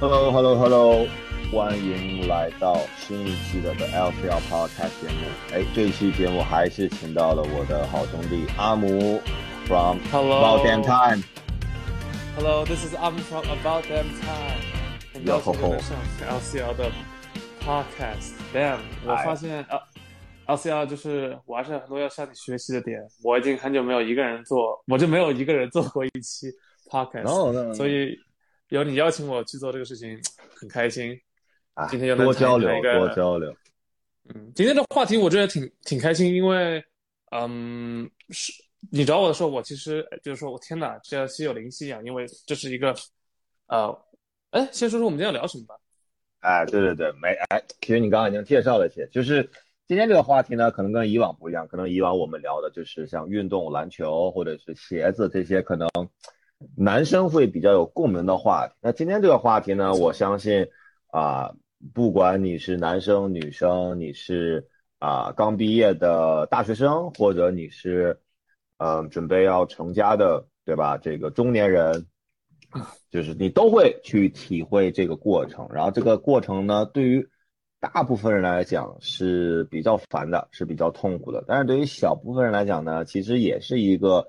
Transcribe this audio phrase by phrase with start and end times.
[0.00, 1.08] Hello，Hello，Hello，
[1.50, 5.26] 欢迎来到新一期的 The LCL Podcast 节目。
[5.52, 9.20] 哎，这一期节目还是请到了我的好兄弟阿姆
[9.66, 11.24] ，from Hello About Damn Time。
[12.36, 14.60] Hello，this is Am from About Damn Time。
[15.12, 15.96] 很高兴能上
[16.28, 16.92] LCL 的
[17.64, 18.34] Podcast。
[18.54, 19.80] Damn，我发现啊
[20.46, 23.00] ，LCL 就是我还是很多要向你学习的点。
[23.24, 26.46] 我已经很久没有一个人做，我就没有一个人做过一期
[26.88, 27.74] Podcast，、no, no, no.
[27.74, 28.16] 所以
[28.68, 30.18] 有你邀请我去做这个事情，
[30.54, 31.18] 很开心。
[31.74, 33.54] 啊，今天又能多交流多交流。
[34.34, 36.84] 嗯，今天的话题我觉得挺挺开心，因为
[37.30, 38.52] 嗯，是
[38.90, 42.94] 你找我的时候，我其实就是说我天哪，这心有灵犀一样，因为这是一个
[43.68, 43.96] 呃，
[44.50, 45.76] 哎，先说说我们今天要聊什么吧。
[46.40, 49.42] 哎，对对对，没哎，其实你刚刚已经介绍了一些，就是
[49.86, 55.88] 今天这个话题呢，可能跟以往不一样，可能以往我们聊的就是像运动、篮球或者是鞋子这些，可能
[56.76, 58.74] 男生会比较有共鸣的话题。
[58.80, 60.68] 那今天这个话题呢，我相信
[61.08, 61.52] 啊、
[61.94, 68.20] 不管你是男生、女生，你是啊、刚毕业的大学生，或者你是
[68.78, 70.98] 嗯、呃准备要成家的，对吧？
[70.98, 72.06] 这个中年人。
[73.10, 77.26] 就是你都会去体会这个过程，然后这个过程呢，对于
[77.80, 84.26] 大部分人来讲是比较烦的，是比较痛苦的，但是对于小部分人来讲呢，其实也是一个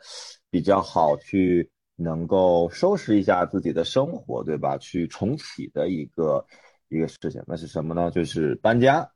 [0.49, 1.69] 比较好去
[1.99, 4.77] 能够收拾一下自己的生活，对吧？
[4.77, 6.45] 去重启的一个
[6.87, 8.09] 一个事情，那是什么呢？
[8.09, 9.11] 就是搬家。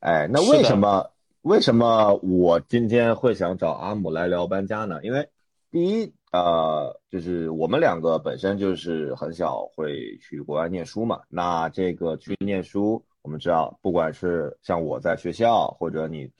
[0.00, 1.10] 哎，那为什么
[1.42, 5.00] 为什么我今天会想找阿姆来聊搬家呢？
[5.02, 5.28] 因为
[5.70, 11.20] 第一，呃，就是我们两个本身就是很小会去国外念书嘛。
[11.28, 16.30] 那这个去念书，我们知道，不管是像我在学校，或者你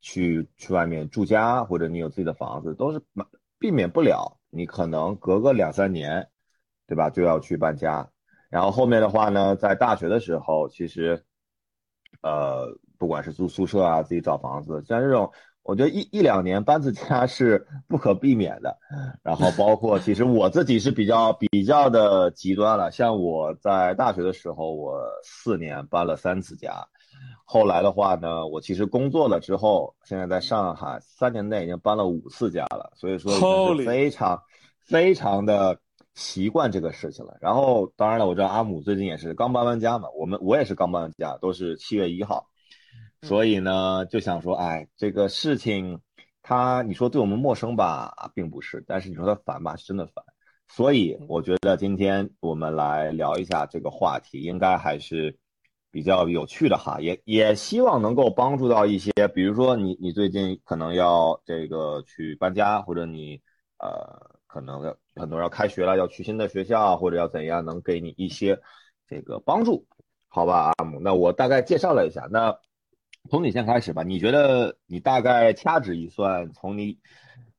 [0.00, 3.02] 去去外面住家，或者你有自己的房子，都是
[3.58, 6.28] 避免不了，你可能隔个两三年，
[6.86, 8.10] 对吧，就要去搬家。
[8.50, 11.24] 然后后面的话呢，在大学的时候，其实，
[12.22, 15.32] 呃，不管是住宿舍啊，自己找房子，像这种。
[15.62, 18.78] 我觉得一一两年搬次家是不可避免的，
[19.22, 26.88] 然后包括其实我自己是比较比较的极端了，像我在大学的时候，我四年搬了三次家，
[27.52, 34.40] 后来的话呢，我其实工作了之后，现在在上海三年内已经搬了五次家了，所以说是非常
[34.86, 35.76] 非常的
[36.14, 37.36] 习惯这个事情了。
[37.40, 42.46] 然后当然了，我知道阿姆最近也是刚搬完家嘛，我们我也是刚搬完家，都是七月一号。
[43.22, 45.98] 所以呢，就想说，哎，这个事情，
[46.42, 50.24] 它你说对我们陌生吧，并不是，但是你说它烦吧，是真的烦。
[50.68, 55.36] 所以我觉得今天我们来聊一下这个话题，应该还是
[55.90, 63.40] 比较有趣的哈，也也希望能够帮助到一些，比如说你你最近可能要这个去搬家，或者你
[63.78, 68.60] 呃可能要很多人要开学了，要去新的学校，或者要怎样，能给你一些
[69.06, 69.86] 这个帮助，
[70.28, 72.58] 好吧，那我大概介绍了一下，那。
[73.28, 76.98] 从你先开始吧，你觉得你大概掐指一算，从你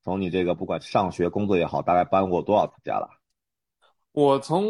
[0.03, 3.07] 从你这个不管上学、工作也好，大概搬过多少次家了？
[4.11, 4.65] 我从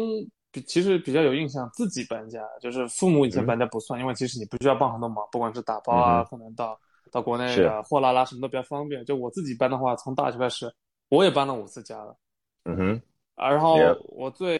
[0.60, 6.78] 其实比较有印象，自己搬家，就是父母以前搬家不算，嗯、因为其实你不需要帮很多忙，不管是打包啊，嗯、可能到
[7.10, 9.04] 到国内啊，货拉拉什么都比较方便。
[9.04, 10.72] 就我自己搬的话，从大学开始，
[11.08, 12.16] 我也搬了五次家了。
[12.64, 13.02] 嗯哼。
[13.34, 13.76] 啊，然后
[14.08, 14.58] 我最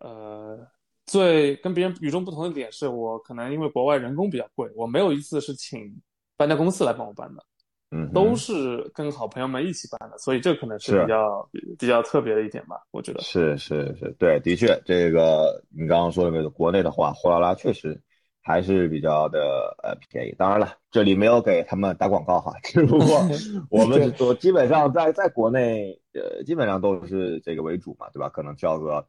[0.00, 0.58] 呃。
[1.04, 5.92] 最跟别人与众不同的点是我可能因为国外人工比较贵，我没有一次是请
[6.36, 7.44] 搬家公司来帮我搬的，
[7.92, 11.48] 嗯，都是跟好朋友们一起搬的，所以这可能是比较
[11.78, 18.00] 比较特别的一点吧，我觉得是是是，对，的确，这个你刚刚说的那个国内的话，货拉拉确实
[18.40, 20.34] 还是比较的呃便宜。
[20.38, 23.20] 当然了，这里没有给他们打广告哈，只不过
[23.70, 28.28] 我们都基本上在在国内呃基本上都是这个为主嘛，对吧？
[28.28, 29.06] 可能叫个。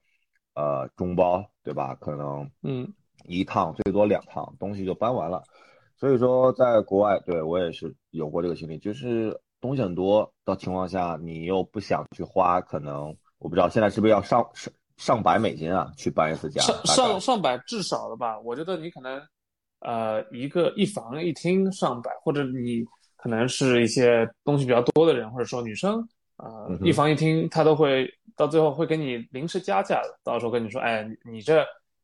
[0.55, 1.95] 呃，中包对吧？
[1.99, 2.87] 可能嗯，
[3.25, 5.41] 一趟最多两趟东西就搬完了。
[6.03, 16.61] 所以说，在国外，对我也是有过这个经历，就是东西很多的情况下，你又不想去花，可能我不知道现在是不是要上上上百美金啊，去搬一次家？
[16.61, 18.37] 上上上百至少的吧？
[18.41, 19.17] 我觉得你可能
[19.79, 22.83] 呃一个一房一厅上百，或者你
[23.15, 26.01] 可能是一些东西比较多的人，或者说女生
[26.35, 28.05] 啊、呃嗯、一房一厅，他都会。
[28.35, 31.63] 到最后会给你临时加价的，到时候跟你说，哎，你这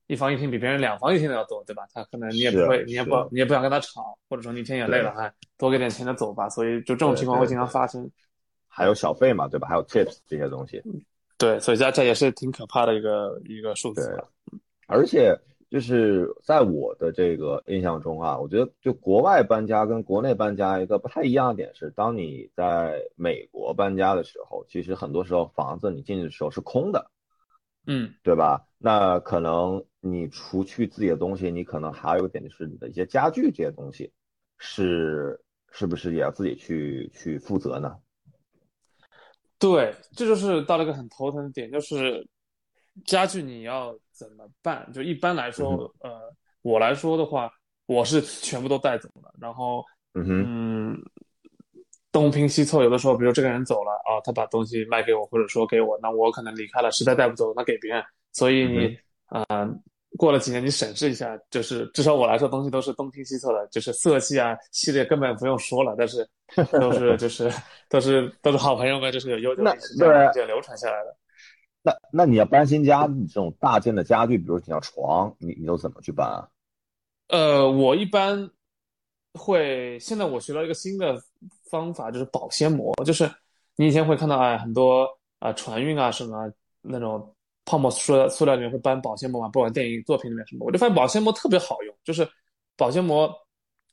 [0.10, 1.84] 一房一厅比别人两房一厅的要多，对吧？
[1.94, 6.50] 他可能你也不会，你也不你也不想跟他吵，或者说你一天也累了，哎，多给点钱就走吧。
[6.50, 8.10] 所以就这种情况会经常发生。
[8.68, 9.68] 还有小费嘛，对吧？
[9.68, 10.82] 还有 tips 这些东西。
[11.38, 14.18] 对，所以加价也是挺可怕的一个一个数字。
[14.88, 15.38] 而且
[15.70, 27.12] 就是在我的这个印象中啊，我觉得就国外搬家跟国内搬家一个不太一样的点是，当你在美国搬家的时候，其实很多时候房子你进去的时候是空的，
[27.86, 28.68] 嗯，对吧？
[28.78, 34.12] 那可能你除去自己的东西，你可能还有一点就是你的一些家具这些东西，
[34.58, 35.40] 是
[35.72, 37.98] 是不是也要自己去去负责呢？
[39.58, 42.26] 对，这就是到了一个很头疼的点，就是
[43.06, 44.90] 家具你要怎么办？
[44.94, 47.52] 就一般来说，呃，我来说的话，
[47.86, 49.84] 我是全部都带走了，然后，
[50.14, 50.98] 嗯，
[52.12, 58.04] 东拼西凑，有的时候，比如这个人走了啊，他把东西卖给我，或者说给我，那我可能离开了，实在带不走，那给别人。
[58.34, 59.46] 所以你，啊，
[60.18, 66.28] 过了几年你审视一下，就是至少我来说，东西都是东拼西凑的，就是色系啊系列根本不用说了，但是。
[66.82, 67.48] 都是就是
[67.90, 71.16] 都是都是好朋友们，就是有悠久历史这样流传下来的。
[71.84, 76.48] 那那你要搬新家，你这种大件的家具，比如你要床，你你都怎么去搬啊？
[77.28, 78.50] 呃，我一般
[79.34, 81.16] 会，现在我学到一个新的
[81.70, 82.94] 方法，就是保鲜膜。
[83.06, 83.30] 就是
[83.76, 85.08] 你以前会看到哎很多
[85.40, 87.34] 啊船运啊什么那种
[87.66, 92.28] 泡沫塑塑料里面会搬保鲜膜嘛，不管电影作品里面什么，我就发现保鲜膜特别好用，就是
[92.76, 93.32] 保鲜膜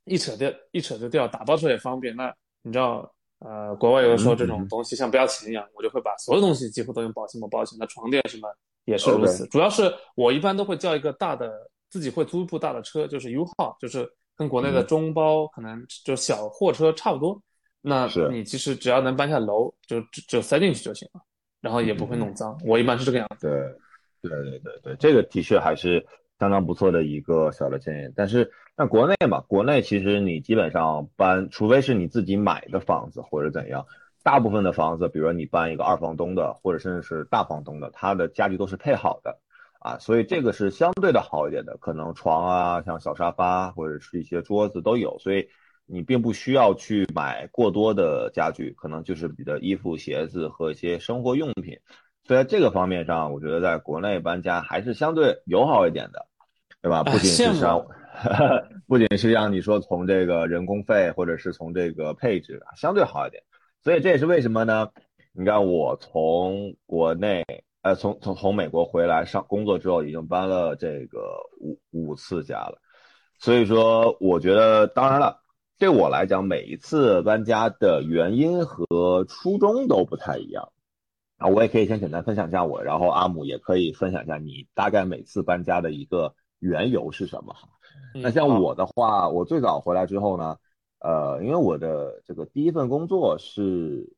[0.05, 2.15] 一扯掉一扯就掉，打包出来也方便。
[2.17, 7.81] 那你知道，呃，国外有的时候这种东西像不要钱一样，我就会把所有东西几乎都用保鲜膜包起来。
[7.81, 8.49] 那床垫什么
[8.87, 9.47] 也是如此。
[9.49, 11.53] 主要是我一般都会叫一个大的，
[11.91, 17.41] 自己会租一部大的车，就是 U 号，就是跟国内的中包可能就小货车差不多。
[17.81, 21.21] 那你其实只要能搬下楼，就就塞进去就行了，
[21.61, 22.59] 然后也不会弄脏。
[22.65, 23.49] 我一般是这个样子。
[24.21, 26.05] 对，对对对对，这个的确还是
[26.39, 28.53] 相当不错的一个小的建议，但是。
[28.79, 33.87] 那国内嘛，国内其实你基本上搬，除非是你自己买的房子或者怎样，
[34.23, 39.39] 大部分的房子，比如说你搬一个二房东的，或者甚至是大房东的，他的家具都是配好的
[39.87, 45.49] 啊，所以这个是相对的好一点的，可能床啊，像小沙发或者是一些桌子都有，所以
[45.87, 51.79] 你并不需要去买过多的家具，可能就是你的衣服、鞋子和一些生活用品，
[52.25, 56.27] 所以在这个方面上，我觉得在国内搬家还是相对友好一点的，
[56.83, 57.05] 对吧？
[57.07, 57.87] 不仅是像。
[58.87, 63.43] 不仅是让你说从这个人工费，或者是从这个配置啊，相对好一点，
[63.85, 64.89] 所以这也是为什么呢？
[65.33, 67.45] 你看我从国内，
[67.87, 71.21] 呃，从从从美国回来上工作之后，已经搬了这个
[71.61, 72.79] 五五次家了。
[73.39, 75.41] 所以说，我觉得，当然了，
[75.79, 80.73] 对我来讲，每一次搬家的原因和初衷都不太一样
[81.39, 81.47] 啊。
[81.47, 87.69] 我也可以先简单分享一下我，然后阿姆也可以分享一下你大概每次搬家的一个缘由是什么哈。
[88.21, 90.57] 那像我的话，我最早回来之后呢，
[90.99, 94.13] 呃，因为我的这个第一份工作是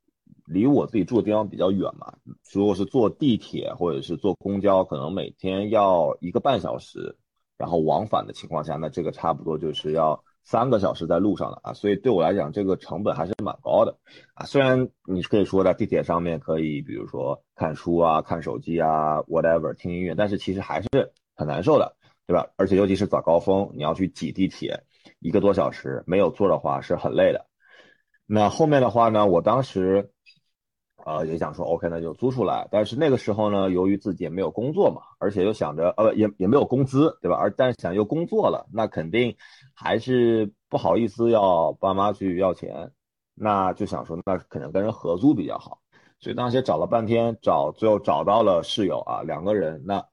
[0.48, 2.14] 离我自己住的地方比较远嘛，
[2.52, 7.16] 如果是坐地铁或者是坐公交，可能每天要一个半小时，
[7.56, 13.96] 然后往返的情况下，那这个差不多就是要三个小时在路上了啊，所以对我来讲，这个成本还是蛮高的
[14.34, 14.46] 啊。
[14.46, 20.88] 虽然你可以说在地铁上面可以，比如说看书啊、看手机啊、whatever 听音乐，但是其实还是
[21.36, 21.94] 很难受的。
[22.28, 22.46] 对吧？
[22.56, 24.82] 而且尤其是早高峰，你要去挤地铁，
[25.18, 27.46] 一个多小时没有座的话是很累的。
[28.26, 30.10] 那后面的话呢，我当时，
[31.08, 32.68] 呃，也想说，OK，那就租出来。
[32.70, 37.36] 但是那个时候呢，由于自己也没有工作嘛，而且又想着，呃，也也没有工资，对吧？
[37.36, 39.34] 而但是想又工作了，那肯定
[39.74, 42.92] 还是不好意思要爸妈去要钱，
[43.34, 45.80] 那就想说，那可能跟人合租比较好。
[46.20, 50.04] 所以当时找了半天，找最后找到了室友啊，两个人，那。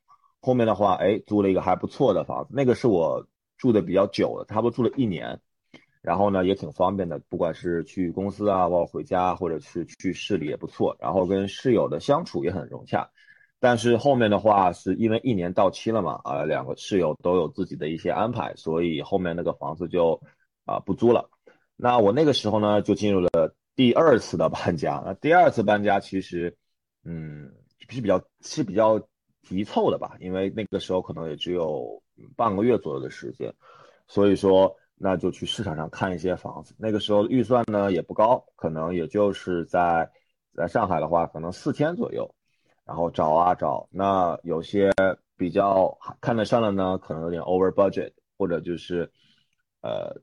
[0.42, 3.26] 后面的话，哎，租了一个还不错的房子，那个是我
[3.58, 5.42] 住的比较久的，差不多住了一年，
[6.06, 13.10] 然后呢也挺方便的，不管是去公司啊，包括回家，或者是去市里也不错，然后跟室友的相处也很融洽。
[13.60, 20.22] 但是后面的话，是因为一年到期了嘛，啊，两个室友都有自己的一些安排，所以后面那个房子就
[20.66, 21.30] 啊不租了。
[21.76, 23.30] 那我那个时候呢，就进入了
[23.76, 25.02] 第二次的搬家。
[25.06, 26.56] 那第二次搬家其实，
[27.04, 27.52] 嗯，
[27.90, 29.02] 是比较是比较。
[29.48, 32.02] 急凑的吧，因为那个时候可能也只有
[32.36, 33.54] 半个月左右的时间，
[34.08, 36.74] 所以说那就去市场上看一些房子。
[36.78, 40.10] 那个时候预算呢也不高，可能也就是在
[40.54, 42.30] 在上海的话，可能四千左右。
[42.86, 44.92] 然后找啊找，那有些
[45.36, 49.12] 比较看得上的呢，可能有点 over budget，或者就是
[49.82, 50.16] 呃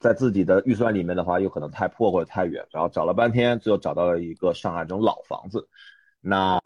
[0.00, 2.66] 在自己的预算里面的话，又可能太破或者太远。
[2.70, 5.68] 然后找了半天，最后找到了一个上海这种老房子，
[6.20, 6.60] 那。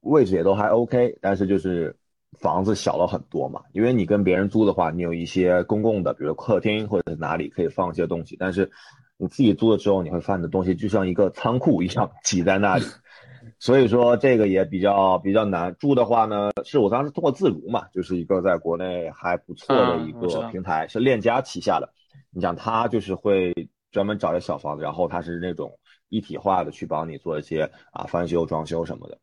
[0.00, 1.96] 位置也都还 OK，但是就是
[2.38, 3.62] 房子小了很多嘛。
[3.72, 8.36] 因为你跟别人租的话，你有一些公共的，比如客厅或者是哪里可以放一些东西。
[8.38, 8.70] 但是
[9.16, 12.84] 你自己租了之后，你会发现的东西就像一个仓库一样挤在那里。
[13.58, 15.74] 所以说这个也比较比较难。
[15.78, 21.88] 住的话呢，是我当时通过自如嘛，就是一个在国内还不错的一个平台，是链家旗下的。
[22.30, 23.52] 你想他就是会
[23.90, 25.70] 专门找一小房子，然后他是那种
[26.08, 29.18] 一体化的去帮你做一些啊翻修、装修什么的，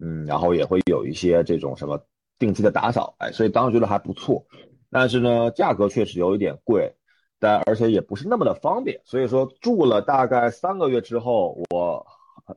[0.00, 2.00] 嗯，然后也会有一些这种什么
[2.38, 4.46] 定期的打扫，哎，所以当时觉得还不错，
[4.90, 6.94] 但是呢，价格确实有一点贵，
[7.38, 12.06] 但而且也不是那么的方便，所以说住了大概三个月之后，我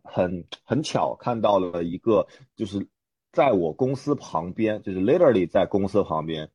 [0.03, 2.87] 很很巧看到了一个，就是
[3.31, 6.49] 在我公司旁边，就是 literally 在公司旁边。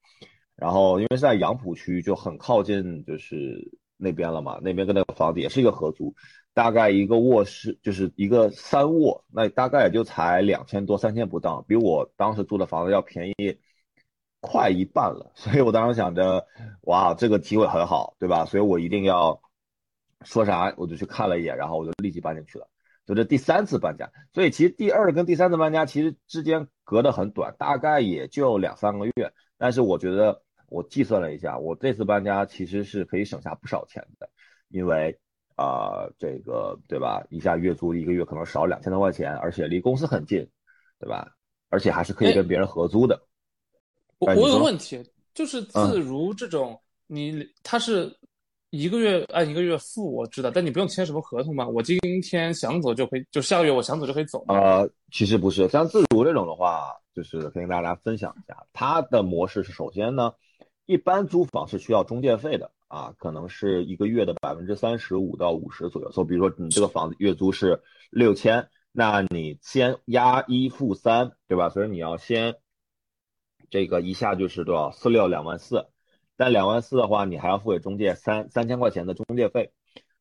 [0.54, 6.12] 然后因为是在杨浦区，就很靠近就是那边了嘛，那边跟那个房子也是一个合租，
[6.52, 13.34] 大概一个卧室就是一个三卧，那大概也就才两千多三千不到，比我当时租的房子要便宜
[14.40, 15.30] 快一半了。
[15.38, 16.44] 所以我当时想着，
[16.80, 18.44] 哇，这个机会很好，对吧？
[18.44, 19.40] 所以我一定要
[20.24, 22.68] 说啥，我就去看了一眼，然后我就立即搬进去了。
[23.06, 30.42] 就这第三次搬家，所以其实第二跟第三次搬家其实之间隔得很短，大概也就两三个月，但是我觉得。
[30.72, 34.28] 我计算了一下，我这次搬家其实是可以省下不少钱的，
[34.70, 35.16] 因为
[35.54, 37.22] 啊，这个对吧？
[37.28, 40.48] 一下月租一个月可能少两千多块钱，而且离公司很近，
[40.98, 41.28] 对吧？
[41.68, 43.20] 而且还是可以跟别人合租的。
[44.18, 45.02] 我我有问题，
[45.34, 48.10] 就是自如这种，你他是
[48.70, 51.68] 一个月按一个月付，我知道，但你不用签什么合同吗？
[51.68, 54.42] 我今天想走就可以，就下个月我想走就可以走。
[54.48, 60.32] 呃，其实不是，像自如这种的话，就是可以跟大家分享一下，它的模式是首先呢。
[60.84, 66.10] 一般租房是需要中介费的啊，可能是一个月的百分之三十五到五十左右。
[66.10, 71.68] 所以比如说你这个房子月租是六千，那你先押一付三，对吧？
[71.68, 72.56] 所以你要先
[73.70, 75.86] 这个一下就是多少四六两万四，
[76.36, 79.72] 但两万四的话，你还要付给中介三三千块钱的中介费。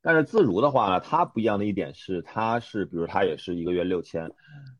[0.03, 4.32] 但是自如的话呢，它不一样的一点是，它是比如它也是一个月六千，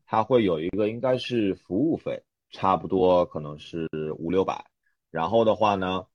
[0.06, 4.71] 它会有一个应该是服务费，差不多可能是五六百。
[5.12, 6.06] 然后的话呢，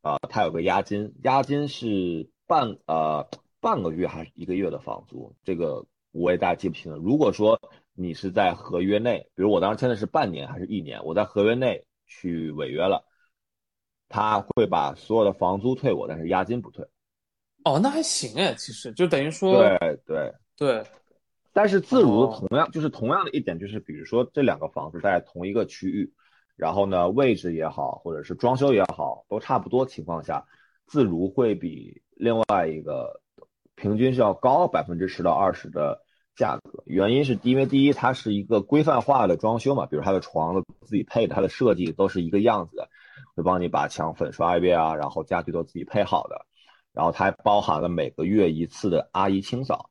[0.00, 3.28] 啊，它有个押金，押金是半呃
[3.60, 6.96] 半个月还是一个月的房租，这个我也大概记不清了。
[6.96, 7.60] 如果说
[7.92, 13.04] 你是在合约内，比如我当时签的是半年还是一年，我在合约内去违约了，
[14.08, 16.86] 他会把所有的房租退我，但是押金不退。
[17.64, 20.82] 哦，那还行哎，其实就等于说对对对，
[21.52, 26.10] 但是自如同样就是同样的一点就是，比如说这两个房子在同一个区域。
[26.56, 30.46] 然后呢，位置也好，或者是装修也好，都差不多情况下，
[30.86, 33.20] 自如会比另外一个
[33.74, 36.00] 平均是要高百分之十到二十的
[36.34, 36.82] 价格。
[36.86, 42.88] 原因是因为第一，它是一个规范化的装修嘛，比如它的床的自己配的，它的设计都是一个样子的，
[43.34, 46.46] 会帮你把墙粉刷一遍啊，然后家具都自己配好的，
[46.94, 49.90] 然后它还包含了每个月一次的阿姨清扫，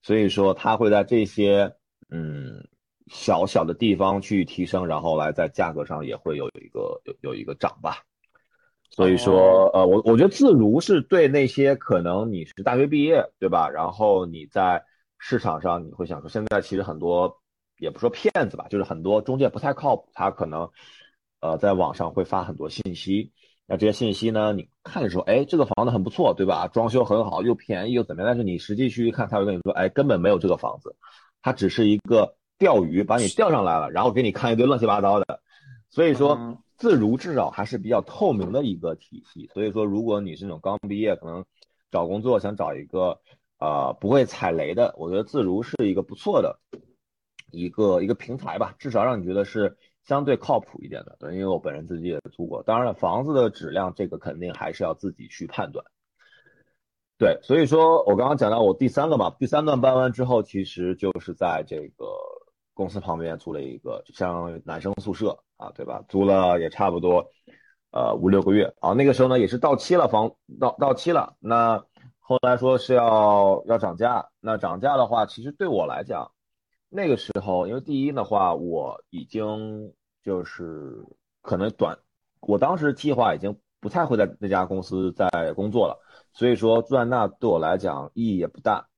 [0.00, 1.76] 所以说它会在这些
[2.08, 2.66] 嗯。
[3.10, 8.04] 小小的地方去提升，然后来在价格上也会有一个有有一个涨吧。
[8.88, 13.68] 所以说，呃，我我觉得自如是对那些可能你是大学毕业，对吧？
[13.68, 14.82] 然后你在
[15.18, 17.40] 市场上你会想说，现在其实很多
[17.78, 20.68] 也不说骗子吧，就是很多中介不太靠谱，他可能
[21.40, 23.32] 呃在网上会发很多信息。
[23.66, 26.68] 那这些信息呢，你看的时候，哎，这个房子很不错，对吧？
[26.68, 28.28] 装修很好，又便宜又怎么样？
[28.28, 30.94] 但是你实际去一看，他会跟你说，哎，根本没有这个房子，
[31.42, 32.36] 它只是一个。
[32.60, 35.40] 钓鱼把你钓上来了，然后给你看一堆乱七八糟的，
[35.88, 39.48] 所以说自如至少还是比较透明的一个体系。
[39.54, 41.42] 所以说，如果你是那种刚毕业，可能
[41.90, 43.18] 找工作想找一个
[43.58, 46.60] 呃不会踩雷的，我觉得自如是一个不错的
[47.50, 51.16] 一个一个平台吧，至少让你觉得是相对靠谱一点的。
[51.18, 55.82] 对，因为我本人自己也租过，当然了，房子的质量这个肯定还是要自己去判断。
[57.16, 62.04] 对，所以说我刚刚讲到我第三个嘛，第三段搬完之后，其实就是在这个。
[62.80, 66.02] 公司旁边租了一个，就像男生宿舍啊，对吧？
[66.08, 67.22] 租了也差不多，
[67.90, 68.94] 呃五六个月啊。
[68.94, 71.36] 那个时候呢，也是到期了，房到到期了。
[71.40, 71.84] 那
[72.18, 76.32] 后来说是要要涨价，那涨价的话，其实对我来讲，
[76.88, 81.04] 那个时候因为第一的话，我已经就是
[81.42, 81.98] 可能短，
[82.40, 86.00] 我当时计划已经不太会在那家公司再工作了，
[86.32, 88.88] 所以说住在那对我来讲意义也不大。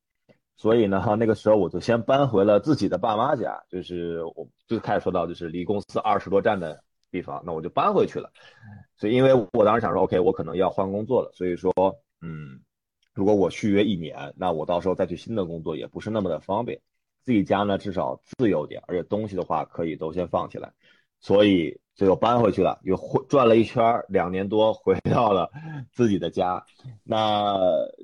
[0.63, 8.31] 所以呢，哈那个时候我就先搬回了自己的爸妈家，就是我最开始说到，就是离公司二十多站的地方，那我就搬回去了。
[8.97, 11.73] 所以，因为我当时想说，OK，我可能要换工作了，所以说，
[12.21, 12.61] 嗯，
[13.13, 16.81] 如果我续约一年，那我到时候再去新的工作也不是那么的方便。
[17.25, 20.73] 自己家呢，至少自由点，而且东西的话可以都先放起来，
[21.19, 22.97] 所以就又搬回去了，又
[23.29, 25.51] 转了一圈，两年多回到了
[25.91, 26.65] 自己的家。
[27.03, 27.59] 那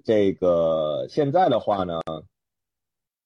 [0.05, 2.00] 这个现在的话呢？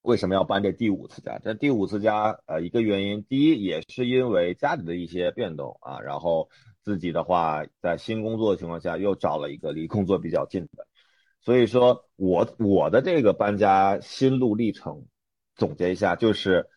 [0.03, 1.39] 为什么要搬这第五次家？
[1.39, 6.49] 这第五次家，呃，一个原因，第一也是因为家里的一些变动啊，然后
[6.83, 10.87] 自己的话，在新工作的情况下又找了一个离工作比较近的，
[11.41, 15.05] 所以说我我的这个搬家心路历程
[15.55, 16.69] 总结一下，就是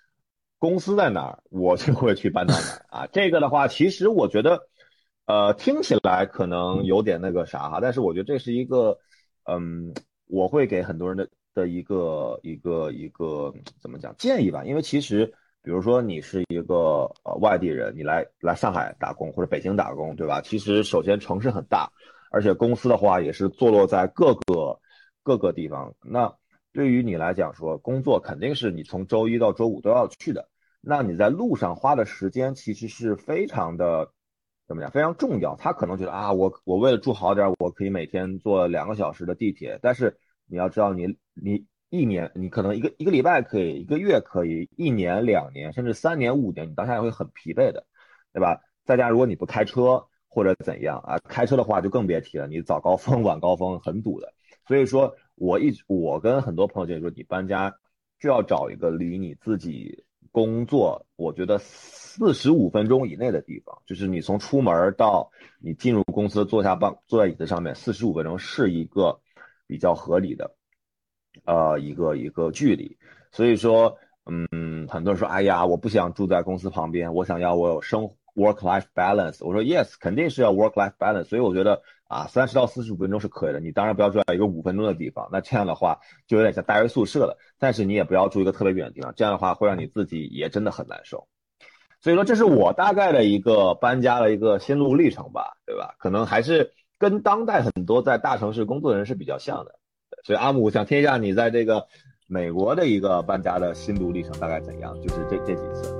[0.59, 3.07] 公司在哪儿，我就会去搬到哪儿啊。
[3.07, 4.67] 这个的话，其实我觉得，
[5.25, 8.99] 呃，听起来可能有点那个啥哈，但是我觉得这是一个，
[9.45, 9.95] 嗯，
[10.27, 15.33] 我会给很多人的的一个一个一个怎么讲建议吧，因为其实。
[15.65, 20.39] 比如说你是一个呃外地人，你来来上海打工或者北京打工，对吧？
[20.39, 21.91] 其实首先城市很大，
[22.29, 24.79] 而且公司的话也是坐落在各个
[25.23, 25.95] 各个地方。
[26.03, 26.31] 那
[26.71, 30.49] 对于你来讲说，工作肯定是你从周一到周五都要去的。
[30.81, 34.11] 那你在路上花的时间其实是非常的
[34.67, 34.91] 怎么讲？
[34.91, 35.55] 非常重要。
[35.55, 39.79] 他可能觉得啊，我我为了住好点，我可以每天坐两个小时的地铁。
[39.81, 40.15] 但是
[40.47, 41.65] 你要知道，你你。
[41.91, 47.85] 一年，你可能一个一个礼拜可以，一个月可以，一年、两年，甚至三年、五年，你当下会很疲惫的，
[48.33, 48.59] 对吧？
[48.83, 54.33] 再加上如果你不开车或者怎样啊，开车的话就更别提了，你早高峰、 晚高峰很堵的。
[54.67, 57.73] 所以说，我一直我跟很多朋友建议说，你搬家
[58.19, 69.21] 就要找一个离你自己工作，我觉得四十五分钟以内的地方，就是你从出门到你进入公司坐下办坐在椅子上面，四十五分钟是一个
[69.67, 70.55] 比较合理的。
[71.45, 72.97] 呃，一个一个距离，
[73.29, 79.45] 所以说，嗯，很多人说，哎呀，我不想住在公司旁边，我想要我有生 work life balance。
[79.45, 81.25] 我说，yes，肯定是要 work life balance。
[81.25, 83.59] 所以我觉得啊，三十到四十五分钟是可以的。
[83.59, 87.37] 你当然不要住在一个五分钟的地方，那这样的话就有点像大学宿舍了。
[87.59, 91.27] 但是你也不要住一个特别远的地方，这样的话会让你自己也真的很难受。
[91.99, 95.95] 所以说，这是我大概的一个搬家的一个心路历程吧，对吧？
[95.99, 99.75] 可能还是跟当代很多在大城市工作的人是比较像的。
[100.23, 101.87] 所以阿姆想听一下你在这个
[102.27, 104.95] 美国的一个搬家的心路历程大概怎样？
[105.01, 105.93] 就是这这几次。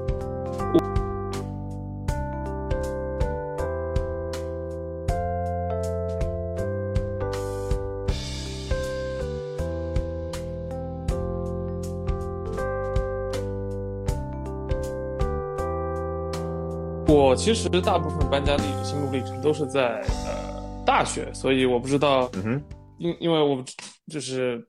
[17.08, 20.55] 我其实大部分搬家的心路历程都是在呃
[20.96, 22.30] 大学，所以我不知道。
[22.36, 22.64] 嗯哼。
[23.00, 23.62] 因因为我
[24.08, 24.66] 就是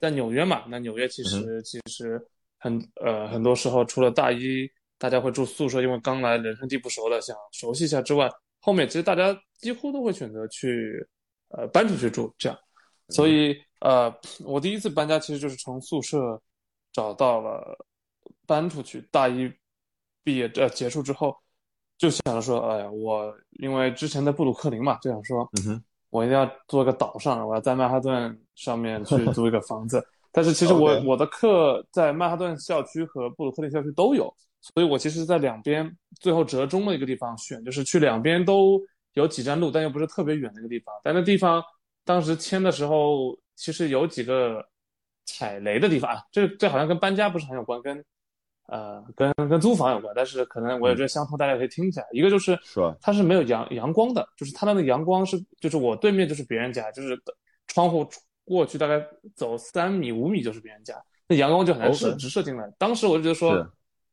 [0.00, 2.16] 在纽约嘛，那纽约其实其实
[2.58, 11.04] 很呃很多时候除了大一大家会住宿舍，因为刚来人生地不熟的想熟悉一下之外，后面其实大家几乎都会选择去
[11.48, 12.56] 呃搬出去住这样，
[13.08, 16.40] 所以呃我第一次搬家其实就是从宿舍
[16.92, 17.76] 找到了
[18.46, 19.52] 搬出去，大一
[20.22, 21.36] 毕业呃结束之后
[21.98, 25.46] 就想着说，哎呀我因为之前在布鲁克林嘛，就想说。
[25.66, 30.02] 嗯我一定要做个岛上，我要在曼哈顿上面去 租一个房子。
[30.32, 34.24] 但是其实我我的课在曼哈顿校区和布鲁克林校区都有，
[34.62, 38.80] 所以我其实在两边最后折中的一个地方选，就是去两边都
[39.12, 40.94] 有几站路，但又不是特别远的一个地方。
[41.04, 41.62] 但那地方
[42.06, 44.64] 当时签的时候，其实有几个
[45.26, 48.02] 踩雷的地方啊，这这好像跟搬家不是很有关，跟。
[48.68, 52.04] 呃，跟跟租房有关，但是可能我也觉得相通，大家可以听一下。
[52.12, 52.80] 一个就是，是？
[53.00, 57.18] 它是没有阳阳光的，就是它那个阳光是，就是我对面就是别人家，就是
[57.66, 58.06] 窗户
[58.44, 59.02] 过去大概
[59.34, 60.94] 走三米五米就是别人家，
[61.26, 62.70] 那阳光就很难射直射进来。
[62.76, 63.66] 当时我就觉得说，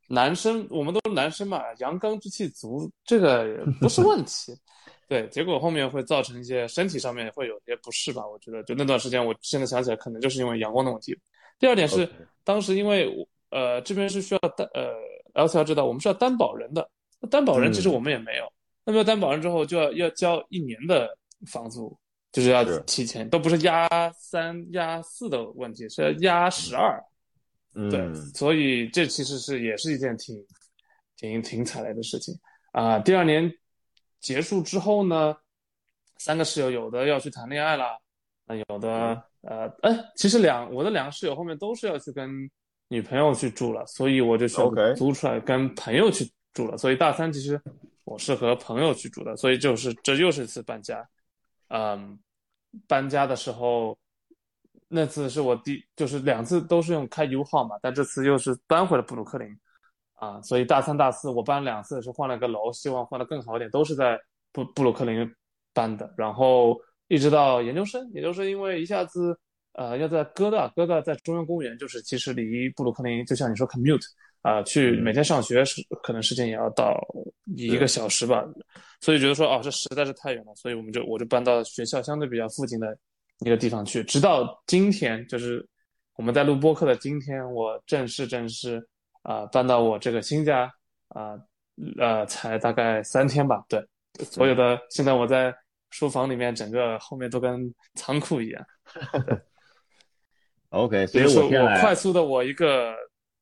[0.08, 4.58] 男生我们都是男生嘛，阳刚之气足，这个 不是问题。
[5.10, 8.26] 对，结果后面会造成一些身体上面会有些不适吧？
[8.26, 11.13] 我觉得就那段时间，我现在想起来，可能就是因为阳光的问题。
[11.60, 12.10] 第二点是，
[12.46, 13.28] 当时因为我。
[13.56, 14.94] 呃，这边是需要担呃
[15.34, 16.89] ，L C 要知道，我们是要担保人的。
[17.22, 18.52] 那担保人其实我们也没有。
[18.84, 21.98] 那么担保人之后就要要交一年的房租，
[22.34, 27.02] 就是要提前，都不是压三压四的问题，是要压十二。
[27.89, 30.36] 对，所以这其实是也是一件挺
[31.15, 32.38] 挺挺踩雷的事情
[32.74, 33.00] 啊。
[33.00, 33.50] 第二年
[34.20, 35.34] 结束之后呢，
[36.18, 37.86] 三个室友有的要去谈恋爱了，
[38.46, 42.52] 那有的呃，哎，其实两我的两个室友后面都是要去跟。
[42.88, 46.78] 女朋友去住了，所以我就选择租出来跟朋友去住了。
[46.78, 47.60] 所以大三其实
[48.04, 51.04] 我是和朋友去住的，所以就是这又是一次搬家。
[51.69, 52.19] 嗯，
[52.88, 53.98] 搬家的时候
[54.88, 59.48] 那次是我第就是两次都是用开 U 号嘛，但这次又是搬回了布鲁克林
[60.13, 60.39] 啊。
[60.41, 64.19] 所以大三大四我搬两次是换了个楼，希望换的更好一点，都是在
[64.52, 65.28] 布布鲁克林
[65.74, 66.13] 搬的。
[66.15, 69.36] 然后一直到研究生，研究生因为一下子。
[69.78, 74.06] 呃，要在哥大，哥大在中央公园，就是其实离布鲁克林，就像你说 commute
[74.42, 76.98] 啊，去每天上学是可能时间也要到
[77.58, 78.44] 一个小时吧，
[79.02, 82.98] 所以觉得说哦，这实在是太远了，所以我们就我就搬到学校相对比较附近的
[83.40, 85.68] 一个地方去，直到今天，就是
[86.16, 88.86] 我们在录播客的今天，我正式正式
[89.24, 90.72] 啊搬到我这个新家
[91.10, 91.38] 啊，
[92.00, 93.86] 呃，才大概三天吧，对，
[94.24, 95.54] 所有的现在我在。
[95.92, 98.62] 书房里面整个后面都跟仓库一样。
[100.76, 102.94] OK，所以我我快速的我一个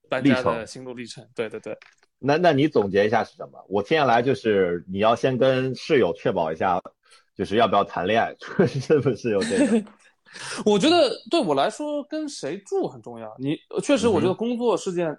[0.07, 1.25] 搬家的心路历程。
[1.35, 1.75] 对对对。
[2.19, 3.59] 那那你总结一下是什么？
[3.67, 6.79] 我听下来就是你要先跟室友确保一下，
[7.35, 8.33] 就是要不要谈恋爱，
[8.67, 9.83] 是不是有这个？
[10.65, 13.35] 我觉得对我来说，跟谁住很重要。
[13.39, 15.15] 你确实，我觉得工作是件，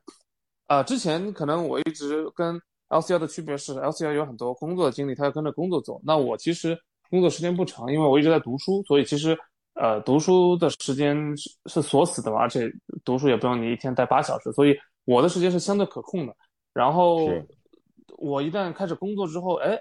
[0.66, 6.00] 啊，之前可能我一直跟 L C L 的区别是，L C L 有很多工作的经历，他要跟着工作走。
[6.05, 6.79] 那我其实
[7.11, 9.37] 工作时间不长，因为我一直在读书，所以其实
[9.74, 12.70] 呃，读书的时间是是锁死的嘛，而且
[13.04, 16.34] 读书也不用你一天待八小时，所以我的时间是相对可控的。
[16.72, 17.28] 然后
[18.18, 19.78] 我一旦开始工作之后，哎，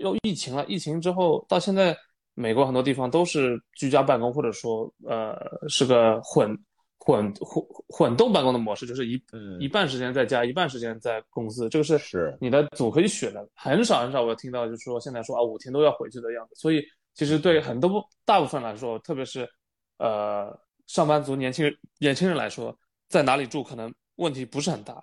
[0.00, 1.96] 又疫情了，疫情之后到现在。
[2.40, 5.36] 美国很多地方都是居家办公，或者说，呃，
[5.68, 6.56] 是个混
[7.00, 9.20] 混混混动办公的模式，就是一
[9.58, 11.68] 一半时间在家，一半时间在公司。
[11.68, 16.54] 这个是是你的组可以选的，很少很少我听到就是说现在说啊五天都要回去的样子。
[16.54, 16.80] 所以
[17.18, 19.46] 其实对很多大部分来说，特别是
[19.98, 22.74] 呃上班族、年轻人、年轻人来说，
[23.08, 25.02] 在哪里住可能问题不是很大，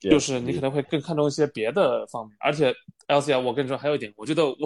[0.00, 2.34] 就是你可能会更看重一些别的方面。
[2.40, 2.74] 而且
[3.08, 4.56] L C L，我跟你说还有一点，我觉得我。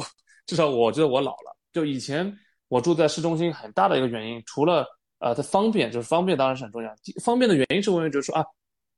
[0.47, 1.57] 至少我觉得我老了。
[1.73, 4.87] 就以前我住在市中心，很大的一个原因，除了
[5.19, 6.95] 呃它方便，就是方便当然是很重要。
[7.25, 8.45] 方便的原因是因为就是说啊，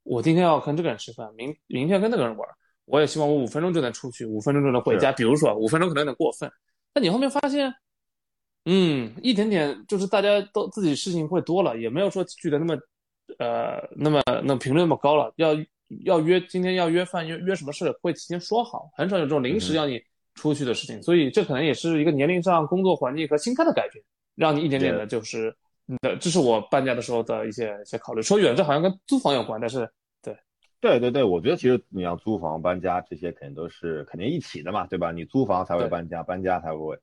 [0.03, 2.45] 我今天要跟这个人吃饭，明明天跟那个人玩，
[2.83, 5.09] 我也希望我五分钟就能出去，五分钟就能回家。
[5.13, 6.51] 比如说五分钟可能有点过分，
[6.97, 7.71] 但你后面发现，
[8.65, 12.75] 嗯，一点点就是大家都自己事情会多了，也没有说聚的那么
[13.37, 15.31] 呃那么那频率那么高了。
[15.35, 15.55] 要
[16.05, 20.01] 要约今天要约饭约约什么事会提前说好，很少有这种临时要你。
[20.33, 24.05] 出去的事情，所以这可能也是一个年龄上、工作环境和心态的改变，
[24.35, 25.51] 让你一点点的，就是
[25.99, 28.21] 的，这是我搬家的时候的一些一些考虑。
[28.21, 29.89] 说远，这好像跟租房有关，但是
[30.79, 35.11] 对，对对对，我觉得其实你要租房、搬家这些肯定都是肯定一起的嘛，对吧？
[35.11, 36.99] 你租房才会搬家，搬家才会，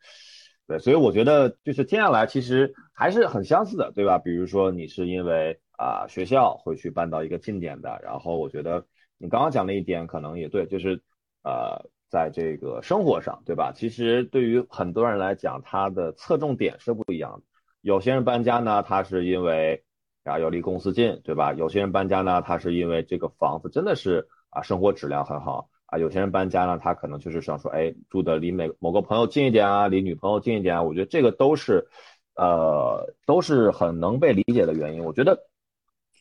[0.67, 4.19] 对，所以我觉得就是接下来其实还是很相似的，对吧？
[4.19, 8.87] 比如说你是因为啊学校会去搬到一个近点的，然后我觉得
[9.19, 11.01] 你刚刚讲的一点可能也对，就是
[11.43, 11.91] 呃。
[12.11, 13.73] 在这个生活上，对吧？
[13.75, 17.43] 其实对于很多人来讲，他的侧重点是不一样的。
[17.81, 19.83] 有些人搬家呢，他是因为
[20.25, 21.53] 啊要离公司近，对吧？
[21.53, 25.99] 有些人搬家呢，他是因为这个房子真的是啊生活质量很好啊。
[25.99, 30.83] 有些人搬家呢，他可能就是想说，哎，住的离每某个朋友近一点啊，离女朋友近一点啊。
[30.83, 31.87] 我觉得这个都是
[32.35, 35.05] 呃都是很能被理解的原因。
[35.05, 35.47] 我觉得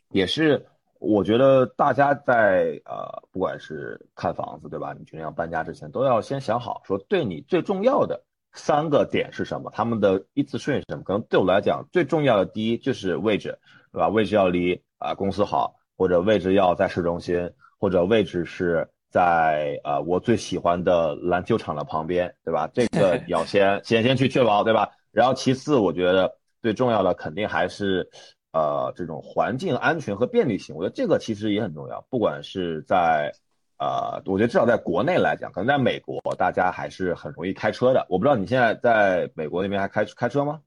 [0.09, 0.65] 也是。
[1.05, 4.95] 我觉得大家在呃，不管是看房子对吧？
[4.97, 11.03] 你决定要搬家之前，都要先想好，说对你最重要的三个点是什么，他们的依次顺序是什么？
[11.03, 13.59] 可能对我来讲，最重要的第一就是位置，
[13.93, 14.10] 对吧？
[14.10, 22.69] 位置要离啊公司好，或者位置要在市中心，或者位置是在呃我最喜欢的篮球场的旁边，对吧？
[22.73, 24.89] 这个 要先先先去确保，对吧？
[25.12, 28.10] 然后其次，我觉得最重要的肯定还是。
[28.56, 31.99] 呃，这种环境安全和便利性，我觉得这个其实也很重要。
[32.08, 33.34] 不管是在，
[33.79, 38.06] 呃，我觉得至少在国内来讲，可能在美国，大家还是很容易开车的。
[38.08, 40.62] 我不知道你现在在美国那边还开开车吗？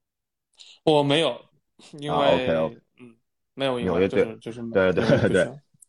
[0.83, 1.41] 我没有，
[2.01, 2.81] 因为嗯，
[3.57, 5.45] 没有，纽约对，就是对对对对。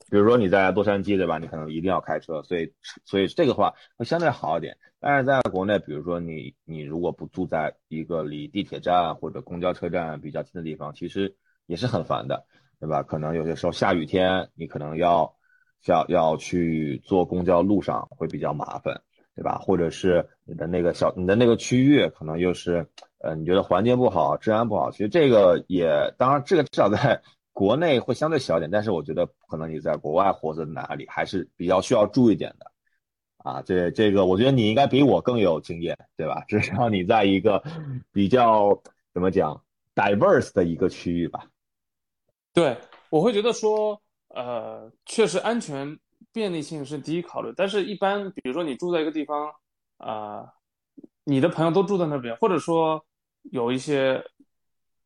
[0.10, 1.38] 比如说你在洛杉矶对吧？
[1.38, 2.74] 你可能一定要开车，所以
[3.06, 4.76] 所以这个话会相对好一点。
[5.00, 11.36] 但是在国内，比如说你你如果不住在一个离地铁站或者公交车站比较近的地方，其实。
[11.70, 12.46] 也是很烦的，
[12.80, 13.04] 对吧？
[13.04, 15.36] 可能有些时候下雨天，你可能要
[15.84, 19.02] 要要去坐公交路上会比较麻烦，
[19.36, 19.58] 对吧？
[19.58, 22.88] 或者是你的那个小你的那个区域可能又是
[23.20, 27.22] 呃你觉得环境不好、治安不好，其实这个也当然这个至少在
[27.58, 32.72] 国内会相对小一点，但是我觉得可能你在国外或者哪里还是比较需要注意点的
[33.38, 33.64] 啊。
[33.64, 36.44] 这这个我觉得你应该比我更有经验，对吧？
[36.48, 37.64] 至少你在一个
[38.12, 38.80] 比较
[39.12, 39.60] 怎么讲
[39.96, 41.48] diverse 的一个区域吧。
[42.54, 42.78] 对，
[43.10, 45.98] 我会觉得说，呃，确实安全
[46.32, 47.52] 便利性是第一考虑。
[47.58, 49.52] 但是，一般比如说你住在一个地方，
[49.98, 50.46] 啊，
[51.24, 53.04] 你的朋友都住在那边，或者说
[53.52, 54.24] 有一些，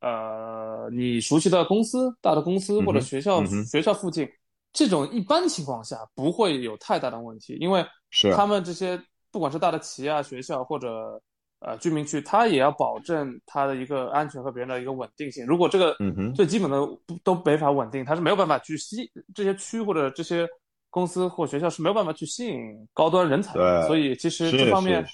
[0.01, 4.27] 呃，你熟悉的公司、大的公司或者学校、学校附近，
[4.73, 11.21] 这种一般情况下不会有太大的问题，因为是他们这些不管是大的企业啊、学校或者。
[11.63, 15.45] 呃，居民区它也要保证它的一个安全和别人的一个稳定性。
[15.45, 15.95] 如果这个
[16.33, 16.79] 最基本的
[17.23, 20.49] 都没法稳定，它是没有办法去吸这些区或者这些
[20.89, 22.57] 公司或学校是没有办法去吸引
[22.95, 23.85] 高端人才的。
[23.85, 25.05] 所以其实这方面，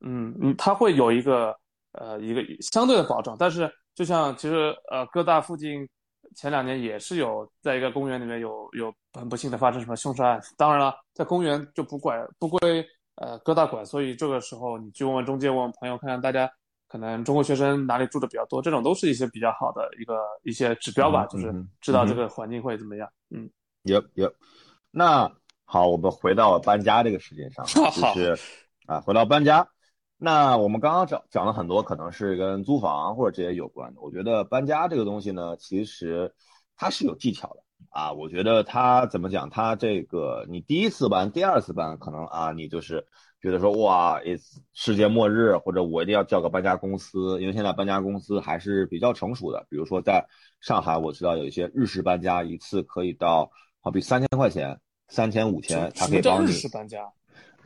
[0.00, 1.52] 嗯嗯，它会有一个
[1.90, 3.34] 呃一个相对的保障。
[3.36, 5.88] 但是就像其实呃哥大附近
[6.36, 10.40] 前两年也是有在一个公园里面有有很不幸的发生什么凶杀案。
[10.56, 12.86] 当然了，在公园就不管不归。
[13.18, 16.46] 呃各大管，所以这个时候你去问问中介，问问朋友，看看大家
[16.86, 23.10] 可能中国学生哪里住的比较多，这种都是一些比较好的一个一些指标吧，就是知道这个环境会怎么样。
[23.30, 23.48] 嗯
[23.84, 24.34] ，Yep Yep。
[24.90, 25.32] 那
[25.64, 28.38] 好，我们回到搬家这个事情上， 就是
[28.84, 29.66] 啊，回到搬家。
[30.18, 34.00] 那我们刚刚讲讲了很多，可能是跟租房或者这些有关的。
[34.00, 36.34] 我觉得搬家这个东西呢，其实
[36.76, 38.12] 它是有技巧的啊。
[38.12, 39.50] 我觉得它怎么讲？
[39.50, 43.06] 它这个你第一次搬、第二次搬，可能啊，你就是
[43.42, 49.66] 觉得说哇，is 世界末日，或者我一定要叫个搬家公司，因为现在搬家公司还是比较成熟的。
[49.68, 50.26] 比如说在
[50.62, 53.50] 上海，我知道有一些日式搬家，一次可以到
[53.82, 56.48] 好比三千块钱、三千、五千，它可以帮你。
[56.48, 57.06] 日式搬家。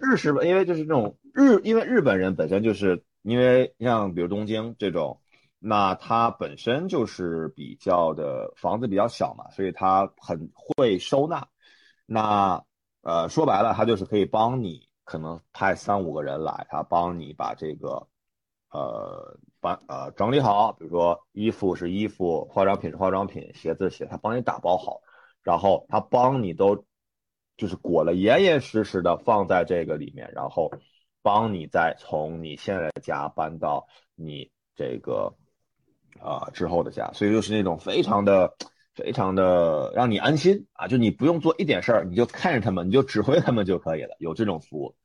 [0.00, 5.20] 日式吧，因为就是这种日，因为日本人本身就是因为像比如东京这种，
[5.58, 11.46] 那它本身就是比较的房子比较小嘛，所以它很会收纳。
[12.06, 12.62] 那
[13.02, 18.08] 呃说白了，它就是可以帮你可能派三五个人来，他帮你把这个
[18.70, 25.00] 呃把呃整理好，比如说衣服是衣服，化妆品是化妆品，鞋子鞋，他帮你打包好，
[25.42, 26.84] 然后他帮你都。
[27.60, 30.72] 就是裹了严严实实的放在这个里面，然后
[31.20, 35.30] 帮你再从你现在的家搬到你这个
[36.18, 38.56] 啊之后的家，所以就是那种非常的
[38.94, 44.96] 非常的让你安心啊，就你不用做一点事儿，你就看着他们，你就指挥他们就可以了，有这种服务。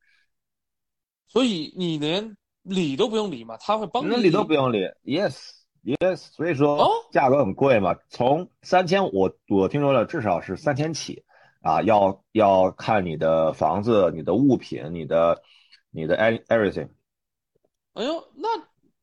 [1.28, 5.38] 所以你连理都不用理嘛，他会帮你理都不用理，yes
[5.84, 11.22] yes，所以说价格很贵嘛，从三千我我听说了至少是三千起。
[11.65, 15.41] 啊，要要看你的房子、你的物品、你的、
[15.89, 16.15] 你的
[16.47, 16.89] everything。
[17.93, 18.47] 哎呦，那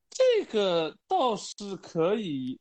[0.09, 2.61] 这个倒是可以，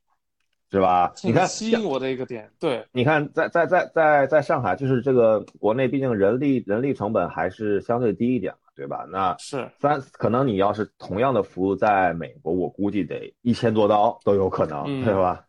[0.71, 1.13] 是吧？
[1.23, 2.51] 你看，吸引我的一个点。
[2.59, 9.05] 对，你看，在在在在在上海，就是这个国内，毕竟人力人力成本还是相对低一点嘛，对吧？
[9.07, 15.45] 那是三，可能你要是同样的服务在美国，我估计得一千多刀都有可能，对吧？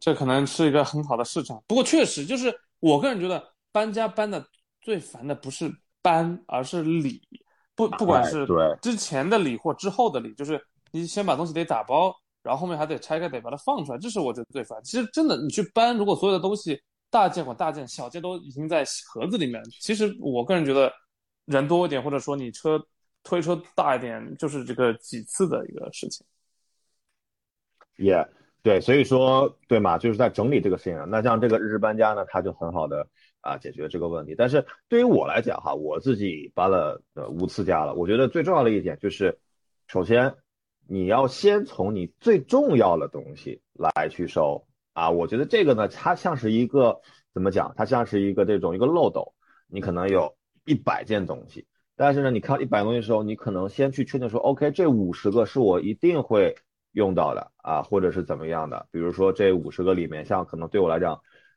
[0.00, 2.52] 这可能是一个很好的市场，不过确实就是。
[2.80, 4.44] 我个人觉得搬家搬的
[4.80, 7.22] 最烦的不是搬，而是理。
[7.74, 8.46] 不，不管是
[8.82, 14.78] 之前的理或之后的理，就是你先把东西得打包，然后后面还得拆开，得把它放出来，这是我觉得最烦。
[14.82, 20.92] 其实真的，你去搬，如果所有的东西大件或大件、小件都已经在盒子里面，其实我个人觉得
[21.46, 22.78] 人多一点，或者说你车
[23.22, 26.26] 推车大一点，就是这个几次的一个事情。
[27.96, 28.28] Yeah。
[28.62, 31.06] 对，所以说对嘛，就是在整理这个事情。
[31.08, 33.08] 那像这个日式搬家呢，它就很好的
[33.40, 34.34] 啊解决这个问题。
[34.36, 39.38] 但是对于我来讲哈，我自己搬了呃五次家了，我觉得最重要的一点就是，
[39.86, 40.34] 首先
[40.86, 45.08] 你要先从你最重要的东西来去收啊。
[45.08, 47.00] 我觉得这个呢，它像是一个
[47.32, 47.72] 怎么讲？
[47.78, 49.32] 它像是一个这种一个漏斗，
[49.68, 56.54] 你可能有一百件东西，但是呢，你看一百东西的时候，你可能先去确定说，OK，这五十个是我一定会。
[56.92, 58.86] 用到的啊，或者是怎么样的？
[58.90, 61.14] 比如说这五十个里面，像可能对我来讲，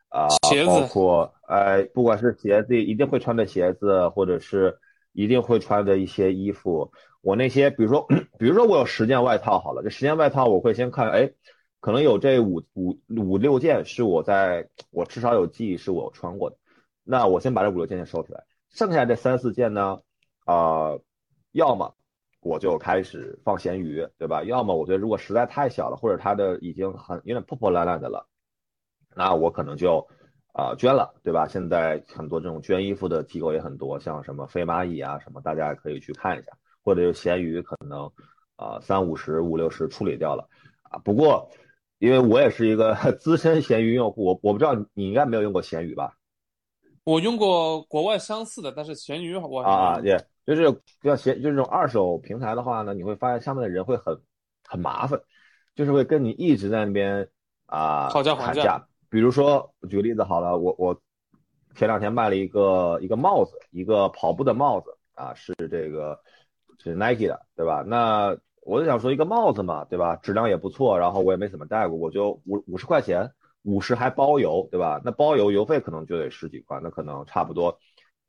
[0.10, 0.28] 啊，
[0.68, 4.78] 包括呃，不管是鞋子一定会穿的鞋子，或者是
[5.12, 6.92] 一定会穿的一些衣服，
[7.22, 11.32] 我那些比如说，比如说我有十件外套，好了，这十件外套我会先看，哎，
[11.80, 16.58] 可能有这五五五六件是我在我至少有记忆是我穿过的，
[17.04, 20.00] 那我先把这五六件先收起来，剩下这三四件呢，
[20.46, 20.98] 啊，
[21.52, 21.96] 要么。
[22.44, 24.44] 我就开始放咸鱼，对吧？
[24.44, 28.28] 要么我觉得如果实在太小了，或者它的已经很有点破破烂烂的了，
[29.16, 30.06] 那我可能就
[30.54, 31.48] 啊捐了，对吧？
[31.48, 36.52] 现在很多这种捐衣服的机构也很多，像什么飞蚂蚁啊什么，大家可以去看一下。
[36.84, 38.12] 或者就咸鱼可能
[38.58, 40.50] 啊三五十五六十处理掉了
[40.84, 41.00] 啊。
[41.00, 41.50] 不过
[42.00, 46.18] 因为我也是一个 资深咸鱼用户，我我不知道你应该没有用过咸鱼吧？
[47.06, 50.18] 我用过国外相似的，但是咸鱼我啊也。
[50.46, 50.64] 就是
[51.04, 54.20] 要写，就是这种二手平台的话呢，你会发现上面的人会很
[54.68, 55.20] 很麻烦，
[55.76, 57.28] 就是会跟你一直在那边
[57.66, 58.88] 啊讨价还价。
[59.10, 61.00] 比如说，举个例子好了，我我
[61.76, 66.20] 前两天卖了一个一个帽子，一个跑步的帽子啊，是这个
[66.80, 67.84] 是 Nike 的，对吧？
[67.86, 70.16] 那我就想说一个帽子嘛，对吧？
[70.16, 75.00] 质量也不错，然后我也没怎么戴过，我就五五十块钱，五十还包邮，对吧？
[75.06, 77.80] 那包邮邮费可能就得十几块，那可能差不多。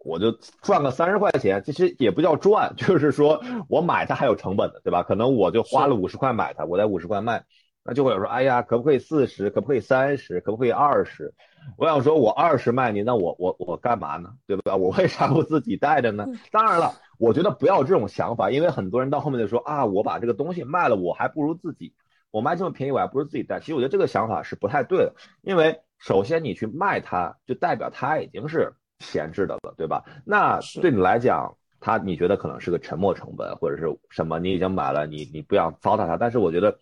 [0.04, 0.30] 我就
[0.62, 5.02] 赚个三十块钱，其实也不叫赚， 就是说我买它还有成本的，对吧？
[5.02, 7.44] 可能我就花了五十块买它，我在五十块卖，
[7.82, 9.50] 那就会有说，哎呀，可不可以四十？
[9.50, 10.40] 可不可以三十？
[10.40, 11.32] 可不可以二十？
[11.78, 14.28] 我想说，我二十卖你，那我我我干嘛呢？
[14.46, 14.76] 对吧？
[14.76, 16.26] 我为啥不自己带着呢？
[16.52, 21.94] 当然了，我觉得不要这种想法，因为很多人到后面就说啊，我把这个东西卖了，我还不如自己，
[22.30, 23.60] 我卖这么便宜，我还不如自己带。
[23.60, 28.74] 其实我觉得这个想法是不太对的，因为首先你去卖它，就代表它已经是。
[29.00, 30.02] 闲置的了，对吧？
[30.24, 36.16] 那对你来讲，它你觉得可能是个沉没成本或者是什么，你已经买了，你你不想糟蹋它。
[36.16, 36.78] 但是我觉得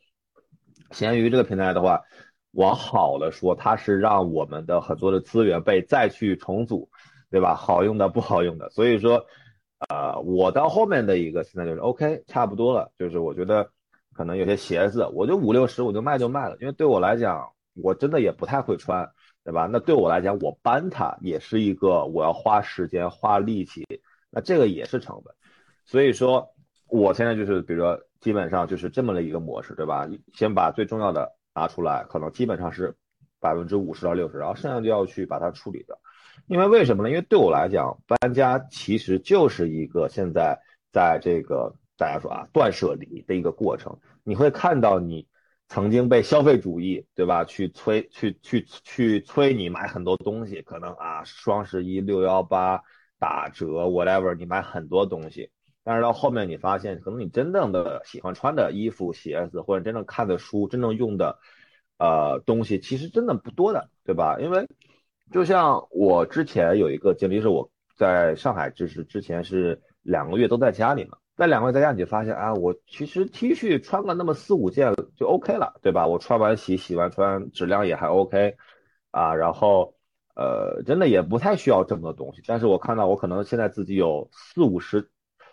[0.90, 2.02] 闲鱼这个平台的话，
[2.52, 6.88] 往好了说，它是让我们的很多的资源被再去重组，
[7.30, 7.54] 对吧？
[7.54, 9.24] 好用的不好用的，所以说，
[9.88, 13.68] 呃，我到后面的一个现在就是 OK，差不多了，就是我觉得
[14.12, 19.10] 可能有些鞋子，我就五六十我就卖就卖了，因为对我来讲，我真的也不太会穿，
[19.44, 19.68] 对吧？
[19.70, 23.86] 那对我来讲，我搬它也是一个我要花时间花力气，
[24.30, 25.34] 那这个也是成本，
[25.84, 26.48] 所以说
[26.88, 30.08] 我现在就是比如说基本上就是这么的一个模式，对吧？
[30.34, 31.36] 先把最重要的。
[31.54, 32.96] 拿出来可能基本上是
[33.38, 35.94] 百分之五十到六十，然后剩下就要去把它处理掉。
[36.46, 37.10] 因为为什么呢？
[37.10, 40.58] 因为对我来讲，搬家其实就是一个现在
[40.90, 43.94] 在这个大家说啊断舍离的一个过程。
[44.24, 45.28] 你会看到你
[45.72, 52.82] 曾经被消费主义对吧去催去去去催你买很多东西，可能啊双十一六幺八
[53.18, 55.50] 打折 whatever 你买很多东西，
[55.82, 61.38] 但是到后面你发现可能你真正的喜欢穿的衣服鞋子或者真正看的书真正用的。
[61.98, 64.36] 呃，东西其实真的不多的，对吧？
[64.40, 64.66] 因为
[65.30, 71.18] 就像我之前有一个经历，是我在上海，就是之前是两个月都在家里嘛。
[71.36, 76.06] 在两个月在家，你就发现啊，我其实 T 恤穿个那么四五件就 OK 了，对吧？
[76.06, 78.56] 我穿完洗，洗完穿，质量也还 OK
[79.10, 79.34] 啊。
[79.34, 79.94] 然后
[80.34, 82.42] 呃，真的也不太需要这么多东西。
[82.46, 85.10] 但是我看到我可能现在自己有四五十、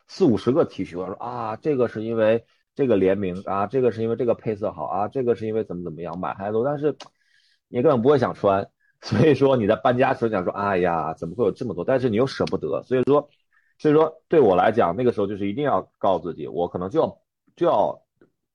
[0.07, 2.45] 四五十个 T 恤，我说啊，这个是因为。
[2.75, 6.95] 这个联名啊，这个是因为这个配色好啊，这个是因为怎么怎么样买太多，但是
[7.67, 8.69] 你根本不会想穿，
[9.01, 11.83] 所以说你在搬家时候想说，哎呀，怎么会有这么多？
[11.83, 13.27] 但是你又舍不得，所以说，
[13.79, 17.21] 所以说对我来讲，那个时候就是一定要告诉自己，我可能就要
[17.55, 18.05] 就要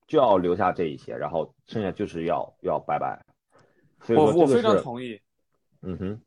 [0.07, 3.21] 就要留下这一些，然后剩下就是要要拜拜。
[4.15, 5.21] 我我非常同意。
[5.83, 6.21] 嗯哼，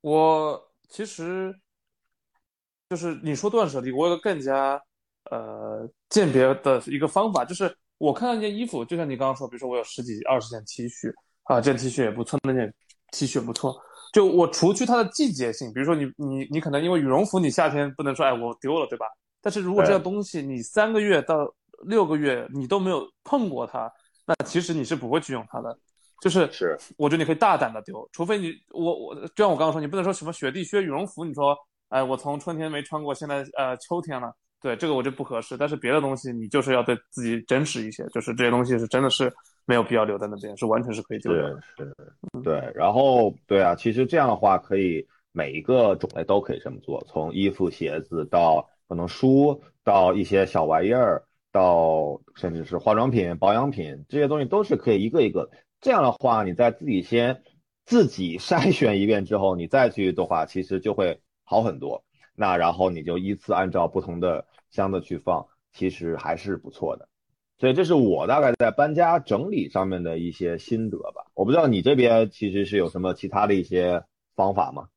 [0.00, 1.54] 我其实
[2.88, 4.82] 就是你说断舍离，我有个更加。
[5.30, 11.12] 呃，鉴别的一个方法就是，我看到一件衣服，就像你刚刚说，比如说我有十几、二十件 T 恤
[11.44, 12.74] 啊，这件 T 恤也不错，那件
[13.12, 13.78] T 恤不错。
[14.12, 19.06] 就我除去它的季节性，比如说你你你可能因为羽绒服，你夏天不能说哎我丢了，对吧？
[19.40, 21.36] 但是如果这个东西你三个月到
[21.84, 23.90] 六个月你都没有碰过它，
[24.26, 25.78] 那其实你是不会去用它的。
[26.20, 31.56] 就是是，我觉得你可以大胆的丢，除非你我我就像我刚刚说，你不能说什么雪地靴、羽绒服，你说
[31.88, 34.30] 哎我从春天没穿过，现在呃秋天了。
[34.62, 39.32] 对这个我就不合适，但是别的东西你就是要对自己真实一些，就是这些东西是真的是
[39.66, 41.60] 没有必要留在那边，是完全是可以丢的。
[41.76, 41.94] 是，
[42.42, 42.72] 对。
[42.74, 55.50] 然后对啊，其实这样的话可以每一个种类都可以这么做，从衣服、鞋子到可能书，到一些小玩意儿，到甚至是化妆品、保养品这些东西都是可以一个一个。
[55.80, 57.42] 这样的话，你在自己先
[57.84, 62.04] 自己 筛选一遍之后，你再去的话，其实就会好很多。
[62.34, 67.08] 那然后你就依次按照不同的箱子去放，其实还是不错的。
[67.60, 71.24] 所以这是我大概在搬家整理上面的一些心得吧。
[71.34, 74.02] 我不知道你这边其实是有什么其他的一些
[74.34, 74.88] 方法吗？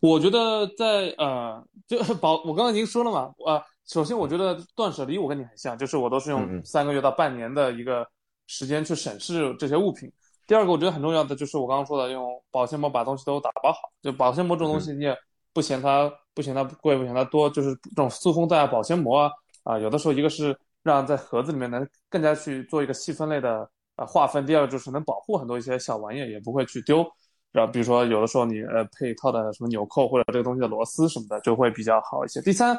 [0.00, 8.06] 我觉得在呃，就保我刚刚已经说了嘛，呃，首先我觉得断舍离我跟你很像，就是我都是用三个月到半年的一个
[8.46, 10.12] 时间去审视这些物品。
[10.46, 15.16] 第二个我觉得很重要的就是我刚刚说的用保鲜膜把东西都打包好，就保鲜膜这种东西你也
[15.52, 16.12] 不嫌它。
[16.36, 19.30] 不嫌它贵，不嫌它多，就是这种塑封袋啊、保鲜膜啊，
[19.62, 27.04] 啊，有的时候一个是让在盒子里面能更加去做一个细分类的呃划分，第二个就是能保护很多一些小玩意，也不会去丢。
[27.50, 32.40] 然后比如说有的时候你呃配套的什么纽扣或者这个东西的螺丝什么的，就会比较好一些。
[32.42, 32.78] 第三，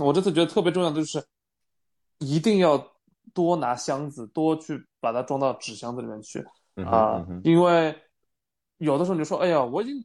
[0.00, 1.24] 我这次觉得特别重要的就是
[2.18, 2.84] 一定要
[3.32, 6.44] 多拿箱子，多去把它装到纸箱子里面去
[6.84, 7.94] 啊，因为
[8.78, 10.04] 有的时候你就说，哎呀，我已经。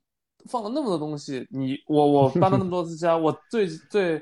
[0.50, 4.22] 放了那么多东西，你我我搬了那么多次家，我最最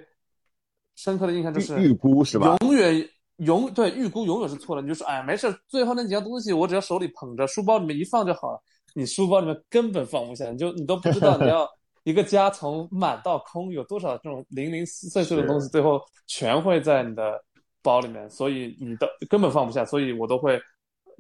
[0.96, 2.58] 深刻的印象就是预估是吧？
[2.62, 4.82] 永远永对预估永远是错的。
[4.82, 8.62] 你就说哎没事，最后那几样东西我只要手里捧着，书包里面一放就好了。
[8.94, 11.70] 你书包里面根本放不下，你就你都不知道你要
[12.04, 17.42] 一个家从满到空有多少这种零零碎碎的东西，最后全会在你的
[17.82, 19.84] 包里面，所以你的根本放不下。
[19.86, 20.60] 所以我都会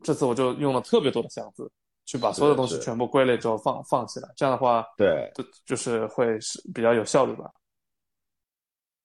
[0.03, 1.71] 这次我就用了特别多的箱子。
[2.07, 7.49] 去把所有东西全部归类之后放放起来，这样的话，对，就就是会是比较有效率吧。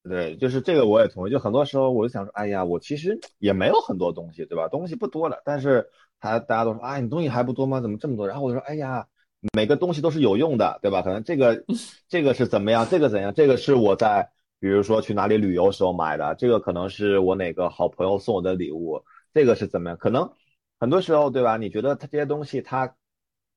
[0.03, 1.31] 对，就是这个我也同意。
[1.31, 4.69] 就很多时候我就想说，哎呀，我其实也没有很多东西，对吧？
[4.69, 5.89] 东西不多了，但是
[6.19, 7.81] 还大家都说，啊，你东西还不多吗？
[7.81, 8.27] 怎么这么多？
[8.27, 9.07] 然后我就说，哎呀，
[9.55, 11.03] 每个东西都是有用的，对吧？
[11.03, 11.65] 可能这个
[12.09, 19.99] 这个是怎么样，这个怎样，这个是我在比如说去哪里旅游时候买的，这个可能是我哪个好朋友送我的礼物，这个是怎么样？
[19.99, 20.31] 可能。
[20.79, 21.59] 很多时候，对吧？
[21.59, 22.95] 你觉得它这些东西，它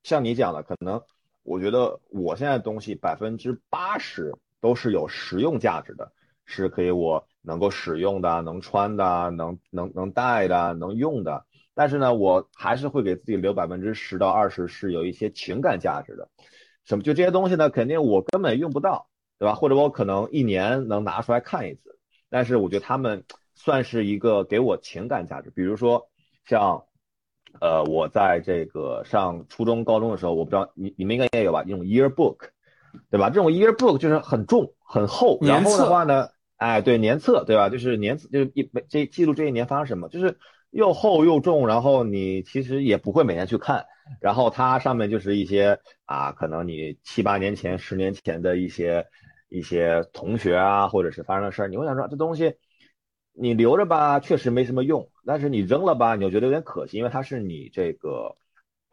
[0.04, 1.02] 像你讲的，可能
[1.44, 6.12] 我觉得我现在东西百分之八十都是有实用价值的。
[6.46, 11.46] 是可以我能够使用的、能穿的、能能能带的、能用的。
[11.76, 16.30] 但是呢，我还是会给自己留百分之十到二十是有一些情感价值的。
[16.86, 17.04] 什么？
[17.04, 17.70] 就这些东西呢？
[17.70, 19.08] 肯定我根本用不到，
[19.40, 19.56] 对吧？
[19.56, 21.98] 或者我可能一年能拿出来看一次。
[22.30, 23.24] 但是我觉得他们
[23.56, 25.50] 算是一个给我情感价值。
[25.50, 26.10] 比如说
[26.46, 26.84] 像，
[27.62, 31.64] 呃，我在这个上初中、高中的时候，我不知道你你们应该也有吧？
[31.64, 32.38] 这种 yearbook，
[33.10, 33.30] 对吧？
[33.30, 35.40] 这种 yearbook 就是很重、很厚。
[35.42, 37.70] 然后的话呢，哎，对，年册，对吧？
[37.70, 40.38] 就是年册，就是一这记录这一年发生什么，就是。
[40.74, 43.86] 又厚又重，然后你其实也不会每天去看，
[44.20, 49.06] 然后它上面就是一些啊，可能你七八年前、十年前的一些
[49.50, 52.56] 一些同学啊，或者是发生的事儿，你会想说这东西
[53.34, 58.36] 你留着吧，确实没什么用，但是你扔了吧，你又觉得有点可惜，因为它是你这个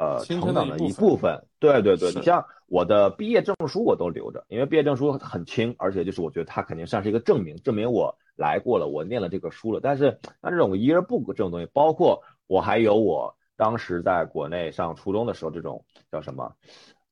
[0.01, 1.41] 呃成长的一部分。
[1.61, 8.13] 对对对，你像我的毕业证书我都留着，因为毕业证书很轻，而且就是我觉得它肯定算是一个证明，证明我。
[8.37, 16.51] 来过了，我念了这个书了，但是像这种 yearbook 这种东西，包括我还有我当时在国内上初中的时候，这种叫什么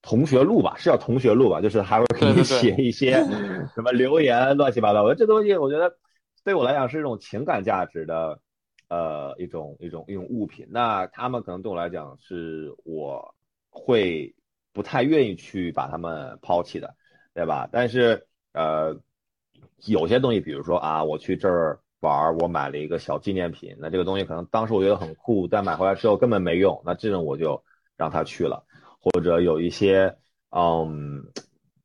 [0.00, 3.22] 同学录吧，是叫同学录吧，就是还会给你写一些
[3.74, 5.02] 什么留言，乱七八糟。
[5.02, 5.92] 我觉得这东西，我觉得
[6.42, 8.40] 对我来讲是一种情感价值的，
[8.88, 10.66] 呃，一种一种一种物品。
[10.70, 13.34] 那他们可能对我来讲是我
[13.70, 14.34] 会
[14.72, 16.94] 不太愿意去把他们抛弃的，
[17.34, 17.68] 对吧？
[17.70, 19.00] 但是呃。
[19.86, 27.62] 有些东西，比如说啊，我去这儿玩，我买了一个小纪念品，那这个东西可能当时我觉得很酷，但买回来之后根本没用，那这种我就
[27.96, 28.64] 让他去了。
[29.00, 30.16] 或者有一些，
[30.50, 31.24] 嗯，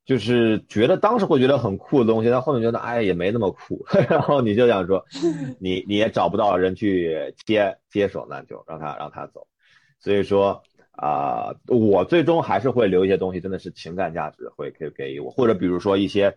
[0.05, 5.03] 就是觉得当时会觉得很酷的东西，但后面觉得哎也没那么酷， 然后你就想说，
[5.59, 9.47] 你你也找不到人去接接手，那就让他让他走。
[9.99, 16.35] 所以说啊，我最终还是会留一些东西，真的是情感价值会可以给予我，或者比如说一些。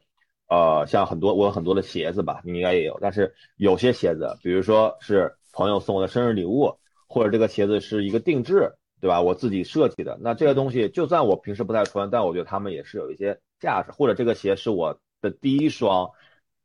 [0.48, 2.96] 呃，像很多我有很多的鞋子吧，你应该也有。
[3.00, 9.20] 但是有些鞋子，比如说是朋友送我的生日礼物，或者这个鞋子是一个定制，对吧？
[9.20, 13.90] 我自己设计的，那这些东西就算我平时不太穿，但我觉得他们也是有一些价值。
[13.92, 16.10] 或者这个鞋是我的第一双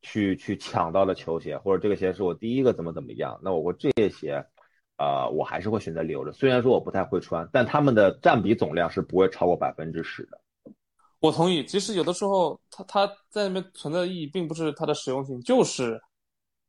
[0.01, 4.45] 去去抢到的球鞋，或者这个鞋是我第一个怎么怎么样，那我这些鞋，
[4.97, 6.31] 呃，我还是会选择留着。
[6.31, 10.41] 虽然说我不太会穿，但他们的占比总量是不会超过百分之十的。
[11.19, 16.01] 我同意，其实有的时候，它它在那边存在的意义，并不是它的实用性，就是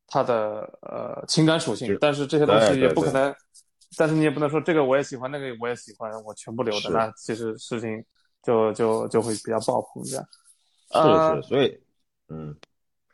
[0.05, 1.97] 它的呃情感属性。
[1.99, 3.33] 但是这些东西也不可能，
[3.97, 8.05] 但是你也不能说这个我也喜欢，那个我也喜欢，我全部留着，那其实事情
[8.43, 10.25] 就就就会比较爆棚这样。
[10.91, 11.79] 是是，所以，
[12.27, 12.55] 嗯，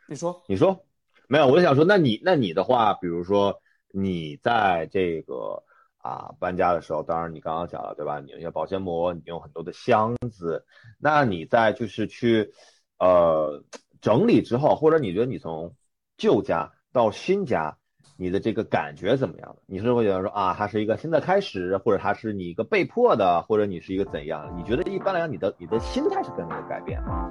[0.06, 0.84] 你说，你说，
[1.28, 3.62] 没有，我就想说，那你那你的话，比如说
[3.92, 5.62] 你在这个。
[6.02, 8.20] 啊，搬家的时候，当然你刚刚讲了，对吧？
[8.20, 10.64] 你用些保鲜膜，你用很多的箱子，
[10.96, 12.54] 那你在就是去，
[12.98, 13.62] 呃，
[14.00, 15.74] 整理之后，或者你觉得你从
[16.16, 17.76] 旧家到新家，
[18.20, 19.56] 你的这个感觉怎么样？
[19.64, 24.54] 你是会觉得说啊，它是一个新的开始，或者它是你一个被迫的，或者你是一个怎样？
[24.58, 27.30] 你觉得一般来讲，你的你的心态是跟着改变吗？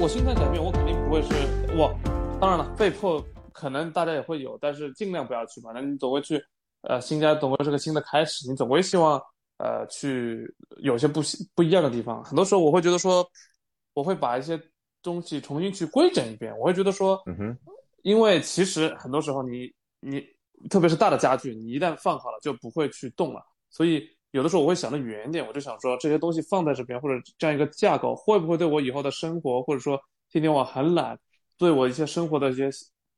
[0.00, 1.32] 我心态改变，我肯定不会是
[1.76, 1.94] 我。
[2.40, 3.24] 当然了，被迫
[3.60, 5.70] 可能大家也会有，但是尽量不要去吧。
[5.74, 6.42] 那你总会去，
[6.82, 9.20] 呃，新家总会是个新的开始，你总归希望，
[9.58, 11.20] 呃，去有些不
[11.54, 12.24] 不一样的地方。
[12.24, 13.28] 很多时候我会觉得说，
[13.92, 14.58] 我会把一些
[15.02, 16.56] 东西重新去规整一遍。
[16.58, 17.58] 我会觉得说，嗯哼，
[18.02, 20.24] 因为其实很多时候你你，
[20.70, 24.08] 特别是大的家具，你一旦放好了就不会去动了，所以。
[24.32, 30.00] 有的时候我会想的远一点，我就想说这些东西放在这边或者这样一个架构，会不会对我以后的生活，或者说
[30.30, 31.18] 天天我很懒，
[31.58, 32.70] 对我一些生活的一些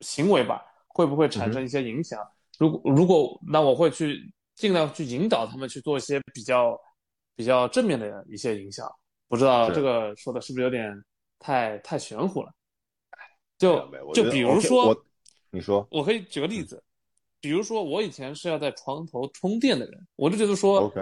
[0.02, 2.20] 行为吧，会不会产生一些影响？
[2.58, 6.78] 如果如果那我会去尽量去引导他们去做一些比较
[7.34, 8.86] 比较正面的一些影响。
[9.28, 10.92] 不知道这个说的是不是有点
[11.38, 12.52] 太太玄乎了？
[13.56, 13.78] 就
[14.12, 14.94] 就比如说，
[15.50, 16.82] 你说，我可以举个例子。
[17.40, 20.92] 比如说，我以前是要在床头充电的人，我就觉得说，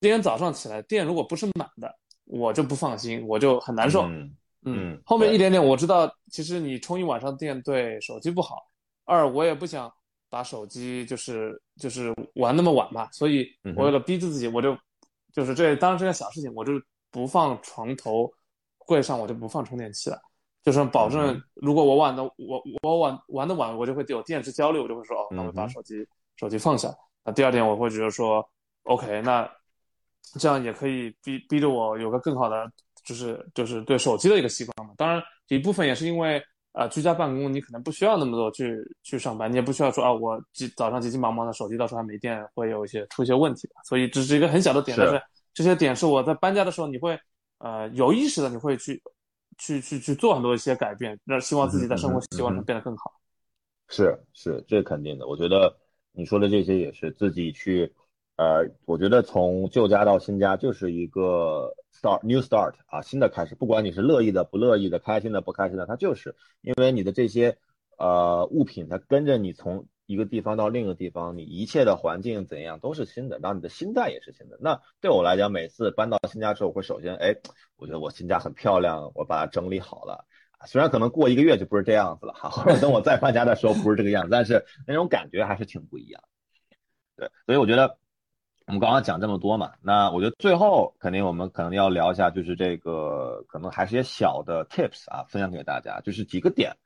[0.00, 4.02] 今天早上起来电如果不是满的，我就不放心，我就很难受。
[4.06, 4.34] 嗯，
[5.04, 8.56] 后面一点点我知道，其实你充一晚上电对手机不好。
[9.04, 9.92] 二，我也不想
[10.28, 13.46] 把手机就是就是玩那么晚嘛，所以
[13.76, 14.76] 我为了逼着自己，我就
[15.32, 16.72] 就是这当然是件小事情，我就
[17.10, 18.30] 不放床头
[18.78, 20.20] 柜上，我就不放充电器了。
[20.62, 26.06] 就是保证，如果我玩的我我玩玩的晚，我就会有电池焦虑，我就会说哦，那我把手机
[26.36, 26.94] 手机放下。
[27.24, 28.46] 那第二点，我会觉得说
[28.82, 29.50] ，OK，那
[30.38, 32.70] 这样也可以逼逼着我有个更好的，
[33.04, 34.94] 就是就是对手机的一个习惯嘛。
[34.96, 36.42] 当然，一部分也是因为
[36.72, 45.20] 呃，居家办公你可能不需要那么多去去上班，你也不需要说啊，我急早上急急忙忙的手机到时候还没电，会有一些出一些问题所以这是一个很小的点，但是
[45.52, 47.18] 这些点是我在搬家的时候你会
[47.58, 49.02] 呃有意识的你会去
[49.58, 53.12] 去去去做很多一些改变，那希望自己在生活习惯上变得更好。
[53.88, 55.26] 是是，这肯定的。
[55.26, 55.76] 我觉得
[56.12, 57.92] 你说的这些也是自己去。
[58.40, 63.54] 呃，我觉得从旧家到新家就是一个 start new start 啊，新的开始。
[63.54, 67.58] 不管你是乐意的、不乐意的、开心的、不开心的，它就是因为你的这些
[67.98, 74.56] 呃物品，它跟着你从一个地方到另一个地方，你一切的环境怎样都是新的，然后你的心态也是新的。
[74.58, 77.36] 那对我来讲，每次搬到新家之后，我会首先哎，
[77.76, 80.24] 我觉得我新家很漂亮，我把它整理好了。
[80.66, 86.22] 虽然可能过一个月就不是这样子了哈，等我再搬家的时候不是这个样子，但是那种感觉还是挺不一样。
[87.16, 87.98] 对，所以我觉得。
[88.70, 96.76] 我们刚刚讲这么多嘛，那我觉得最后肯定我们可能要聊一下，就是这个可能还是些小的 tips 啊，分享给大家，就是几个点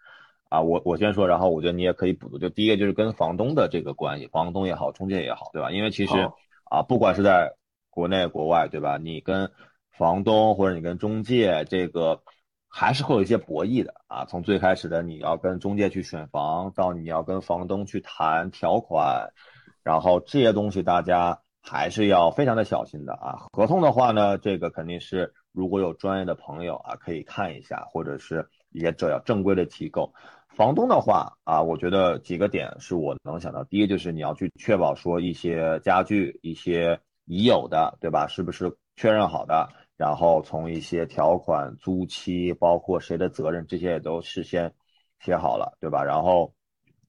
[0.49, 2.39] 啊，我我先说，然后我觉得你也可以补足。
[2.39, 5.70] 就第一个就是跟房东的这个关系，房东也好，中介也好，对吧？
[5.70, 6.30] 因为其实
[6.70, 7.55] 啊，不管是在
[7.91, 8.97] 国内国外，对吧？
[8.97, 9.51] 你跟
[9.91, 12.22] 房东或者你跟中介，这个
[12.66, 14.24] 还是会有一些博弈的啊。
[14.24, 19.35] 从最开始的你要跟中介去选房，到你要跟房东去谈条款，
[19.82, 21.41] 然后这些东西大家。
[21.67, 23.49] 还是要非常的小心的啊！
[23.51, 30.12] 合同的话呢，这个肯定是如果有专业的朋友啊，可以看一下，或者是一些这要正规的机构。
[30.49, 33.65] 房东的话啊，我觉得几个点是我能想到。
[33.65, 38.27] 第一就是你要去确保说一些家具、一些已有的，对吧？
[38.27, 39.71] 是不是确认好的？
[39.97, 44.75] 然后从一些条款、租期，包括谁的责任，这些也都事先
[45.19, 46.05] 写好了，对吧？
[46.05, 46.53] 然后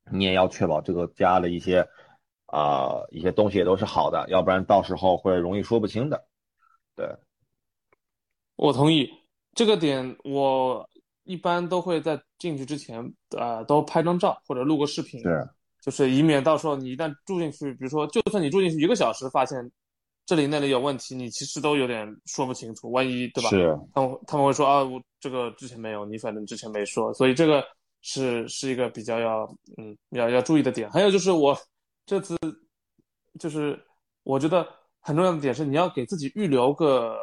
[0.09, 1.85] 你也要确保这个家的一些。
[2.55, 6.25] 啊，一些东西也都是好的，要不然到时候会容易说不清的。
[6.95, 7.05] 对，
[8.55, 9.09] 我同意
[9.53, 10.15] 这个点。
[10.23, 10.89] 我
[11.25, 13.03] 一般都会在进去之前，
[13.37, 15.49] 呃，都拍张照或者录个视频，是，
[15.81, 19.69] 就是以免到时候你一旦住进去，比如说，就算你住进去一个小时，发现
[20.25, 22.89] 这里那里有问题，你其实都有点说不清楚。
[22.91, 23.49] 万一对吧？
[23.49, 27.61] 是，他们他们会说啊，我这个之前没有，你反正之前没说，所以这个
[28.01, 29.43] 是是一个比较要
[29.77, 30.89] 嗯要要注意的点。
[30.91, 31.53] 还有就是我。
[32.05, 32.37] 这次
[33.39, 33.83] 就是
[34.23, 34.67] 我觉得
[35.01, 37.17] 很重要的点是，你要给自己预留个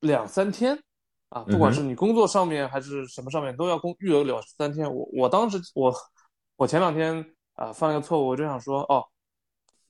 [0.00, 0.78] 两三天
[1.30, 4.92] 啊，不管是你工作上面还是什么上面，都要公预留两三天。
[4.92, 5.92] 我我当时我
[6.56, 7.24] 我前两天
[7.54, 9.04] 啊犯了个错误，我就想说哦，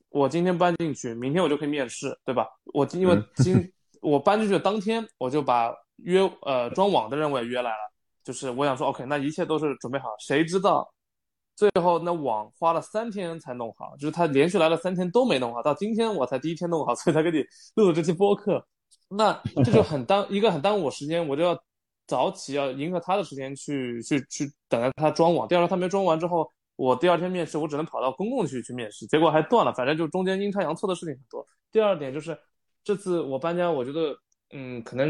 [0.09, 2.47] 我今天搬进去，明天我就可以面试，对吧？
[2.73, 7.93] 我因为今我搬进去的当天，我就把约呃装网的人我也约来了，
[8.25, 10.89] 就是我想说 OK，那一切都是准备好，谁知道？
[11.59, 17.45] 最后那网花了三天才弄好，就是他连续来了三天都没弄好，到今天我才第一天弄好，所以才给你
[17.75, 18.65] 录了这期播客。
[19.09, 19.33] 那
[19.65, 21.61] 这就很耽一个很耽误我时间，我就要
[22.07, 25.49] 早起，要迎合他的时间去去去等待他装网。
[25.49, 29.73] 第二天他没装完之后，我第二天面试，我只能跑到公共区去面试，结果还断了。
[29.73, 31.45] 反正就中间阴差阳错的事情很多。
[31.73, 32.39] 第二点就是
[32.85, 34.17] 这次我搬家，我觉得
[34.53, 35.09] 嗯，可能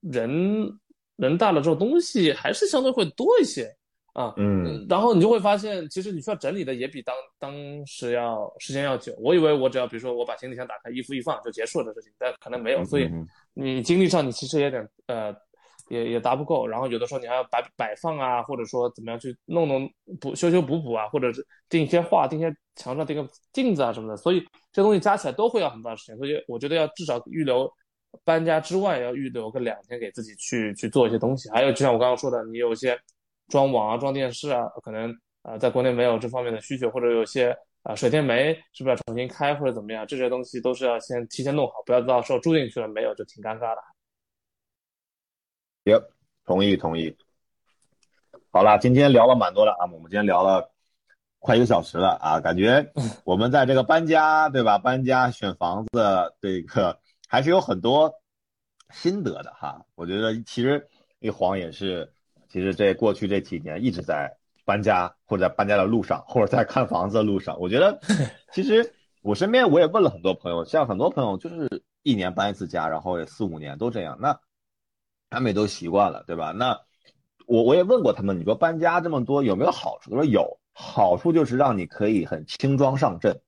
[0.00, 0.76] 人
[1.14, 3.72] 人大了之后东西还是相对会多一些。
[4.14, 7.52] 啊，嗯，然后你就会发现，其实你需要整理的也比当当
[7.84, 9.12] 时要时间要久。
[9.18, 12.84] 我以为我只要比如说我把行李箱打开，衣服一放就结束了的事情，但可能没有。
[12.84, 13.10] 所以
[13.54, 15.34] 你精力上你其实有点呃，
[15.88, 16.64] 也也达不够。
[16.64, 19.90] 然后有的时候你还要摆摆放啊，或者说怎么样去弄弄
[20.20, 24.16] 补修修补补啊，或者是钉一些画，钉些墙上钉个镜子啊什么的。
[24.16, 26.16] 所以这东西加起来都会要很长时间。
[26.16, 27.68] 所以我觉得要至少预留
[28.22, 31.50] 搬家之外要预留个两天给自己去去做一些东西。
[31.50, 32.96] 还有就像我刚刚说的，你有一些。
[33.48, 40.06] 装网啊，装电视啊，可能啊，在国内没有这方面的需求，或者有些啊，水电煤是不是要重新开或者怎么样？
[40.06, 43.82] 这些东西都是要先提前弄好，不要到时候住进去了没有就挺尴尬的。
[45.84, 46.02] 行，
[46.46, 47.14] 同意同意。
[48.50, 50.72] 好了，今天聊了蛮多的啊，我们今天聊了
[51.40, 52.90] 快一个小时了啊，感觉
[53.24, 54.78] 我们在这个搬家对吧？
[54.78, 58.10] 搬家选房子这个还是有很多
[58.94, 59.84] 心得的哈。
[59.94, 60.88] 我觉得其实
[61.18, 62.13] 一晃也是。
[62.54, 64.32] 其实这过去这几年一直在
[64.64, 67.58] 搬家，或者在搬家的路上，或者在看房子的路上。
[67.58, 67.98] 我觉得，
[68.54, 74.38] 其实我身边我也问了很多朋友，像很多朋友就是一年搬一次家，然后也四五年都这样，那
[75.30, 76.52] 他们也都习惯了，对吧？
[76.52, 76.78] 那
[77.48, 80.10] 我我也问过他们，你说搬家这么多有没有好处？
[80.10, 83.40] 他说有，好处就是让你可以很轻装上阵，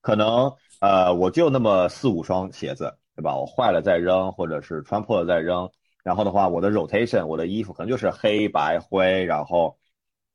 [0.00, 3.34] 可能呃我就那么四五双鞋子，对吧？
[3.36, 5.68] 我坏了再扔，或者是穿破了再扔。
[6.02, 9.78] 然后的话，我的 rotation，我的衣服可能就是黑白灰，然后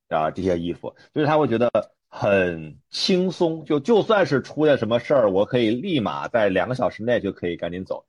[0.09, 1.69] 啊这些衣服，就是他会觉得
[2.07, 8.05] 很轻松，就就算是出现什么事儿，我可以立马在两个小时内就可以赶紧走。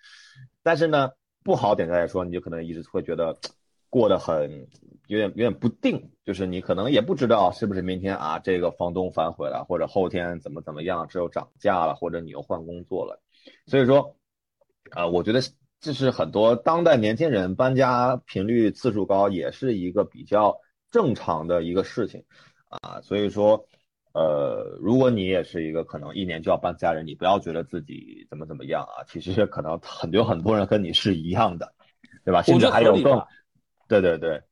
[0.62, 1.10] 但是呢，
[1.42, 3.36] 不好点在说，你就可能一直会觉得
[3.90, 4.68] 过得很
[5.06, 13.20] 有点有点不定，就是你可能也不知道是不是明天啊这个房东反悔了，或者后天怎么怎么样，只有涨价了，或者你又换工作了。
[13.66, 14.14] 所以说，
[14.90, 15.40] 啊，我觉得
[15.80, 20.58] 这是很多当代年轻人搬家频率次数高，也是一个比较
[20.90, 22.24] 正常的一个事情
[22.68, 23.00] 啊。
[23.02, 23.66] 所以说。
[24.14, 31.72] 呃，如果你也是一个可能一年就要搬家人，你不要觉得自己怎么怎么样啊，其实可能很多很多人跟你是一样的，
[32.24, 32.42] 对吧？
[32.42, 33.22] 甚至还有更，
[33.86, 34.42] 对对对，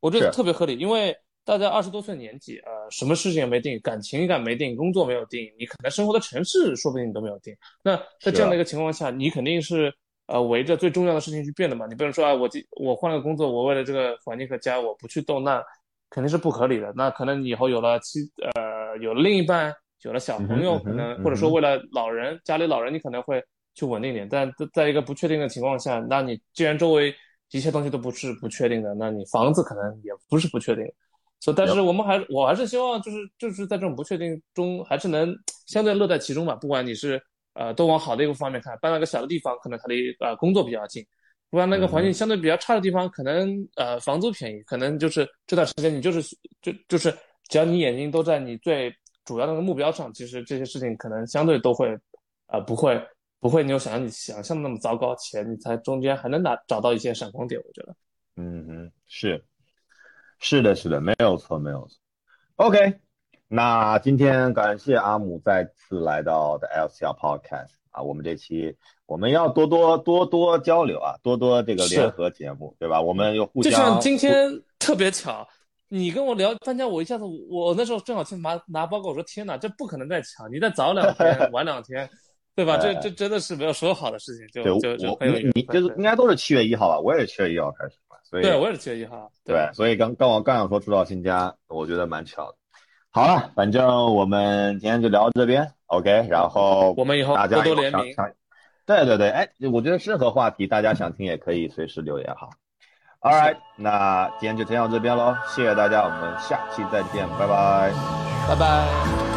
[0.00, 7.56] 我觉得特别合理，因为大家二十多岁年纪，呃，什么事情也没定，感情感没定，工作没有定，你可能生活的城市说不定你都没有定。
[7.82, 9.94] 那在这样的一个情况下，你肯定是
[10.28, 11.86] 呃围着最重要的事情去变的嘛。
[11.86, 12.48] 你不能说啊，我
[12.80, 15.62] 我换了个工作，我为了这个环境和家，我不去动，那
[16.08, 16.92] 肯定是不合理的。
[16.96, 18.20] 那可能以后有了妻
[18.54, 18.78] 呃。
[19.02, 19.72] 有了另一半，
[20.02, 23.40] 有了小朋友，可能或者说为了老人，家里老人，你可能会
[23.74, 24.26] 去稳定点。
[24.28, 27.14] 但在一个不确定的情况下，那你既然周围
[27.52, 30.84] 一切东西都不是不确定的，那你房子可能也不是不确定。
[31.38, 35.32] 所以，但是我们还，我还是希望就是就是在这种不确定中，还是能
[35.66, 36.56] 相对乐在其中吧。
[36.56, 37.22] 不管你是
[37.58, 41.02] 呃都往好的一个方面看，搬到个小的地方，可能他的呃工作比较近；
[41.50, 46.22] 不然那个环境相对比较差的地方，可能呃房租便宜，可能就是这段时间你就是
[46.62, 47.14] 就就是。
[47.50, 48.94] 只要你眼睛都在你最
[49.24, 51.88] 主要的那个目标上，其实这些事情可能相对都会，
[52.48, 53.02] 呃，不会
[53.40, 57.96] 不会你有想象你想象的那么糟糕，且你才中间还能拿找到一些闪光点，我觉得。
[58.36, 59.42] 嗯嗯，是
[60.40, 61.98] 是的，是的，没有错，没有错。
[62.56, 63.00] OK，
[63.48, 68.76] 那今天感谢阿姆再次来到的 LCL Podcast 啊，我们这期
[69.06, 73.00] 我们要多多多多交流啊，多多这个联合节目，对吧？
[73.00, 73.72] 我们又互相。
[73.72, 75.48] 就像今天特别巧。
[75.90, 82.06] 你跟我聊搬家，我一下子我那时候正好去拿拿包裹，我说天哪，这不可能再巧，你再早两天 晚两天，
[82.54, 82.76] 对吧？
[82.76, 87.00] 这这真的是没有说好的事情，就就就很有你就是应该都是七月一号吧？
[87.00, 92.58] 我也是七月一号开始嘛，所以对我也是七月一号，对，所以刚刚我刚想说住到新家，我觉得蛮巧的。
[93.10, 98.14] 好了，反正我们今天就聊到这边，OK，然后我们以后多多联名，
[98.86, 102.48] 对对对，哎，我觉得任何话题大家想听也可以随时留言哈。
[103.20, 107.92] All right，那今天就先到这边喽，谢谢大家，我们下期再见，拜拜，
[108.46, 109.27] 拜拜。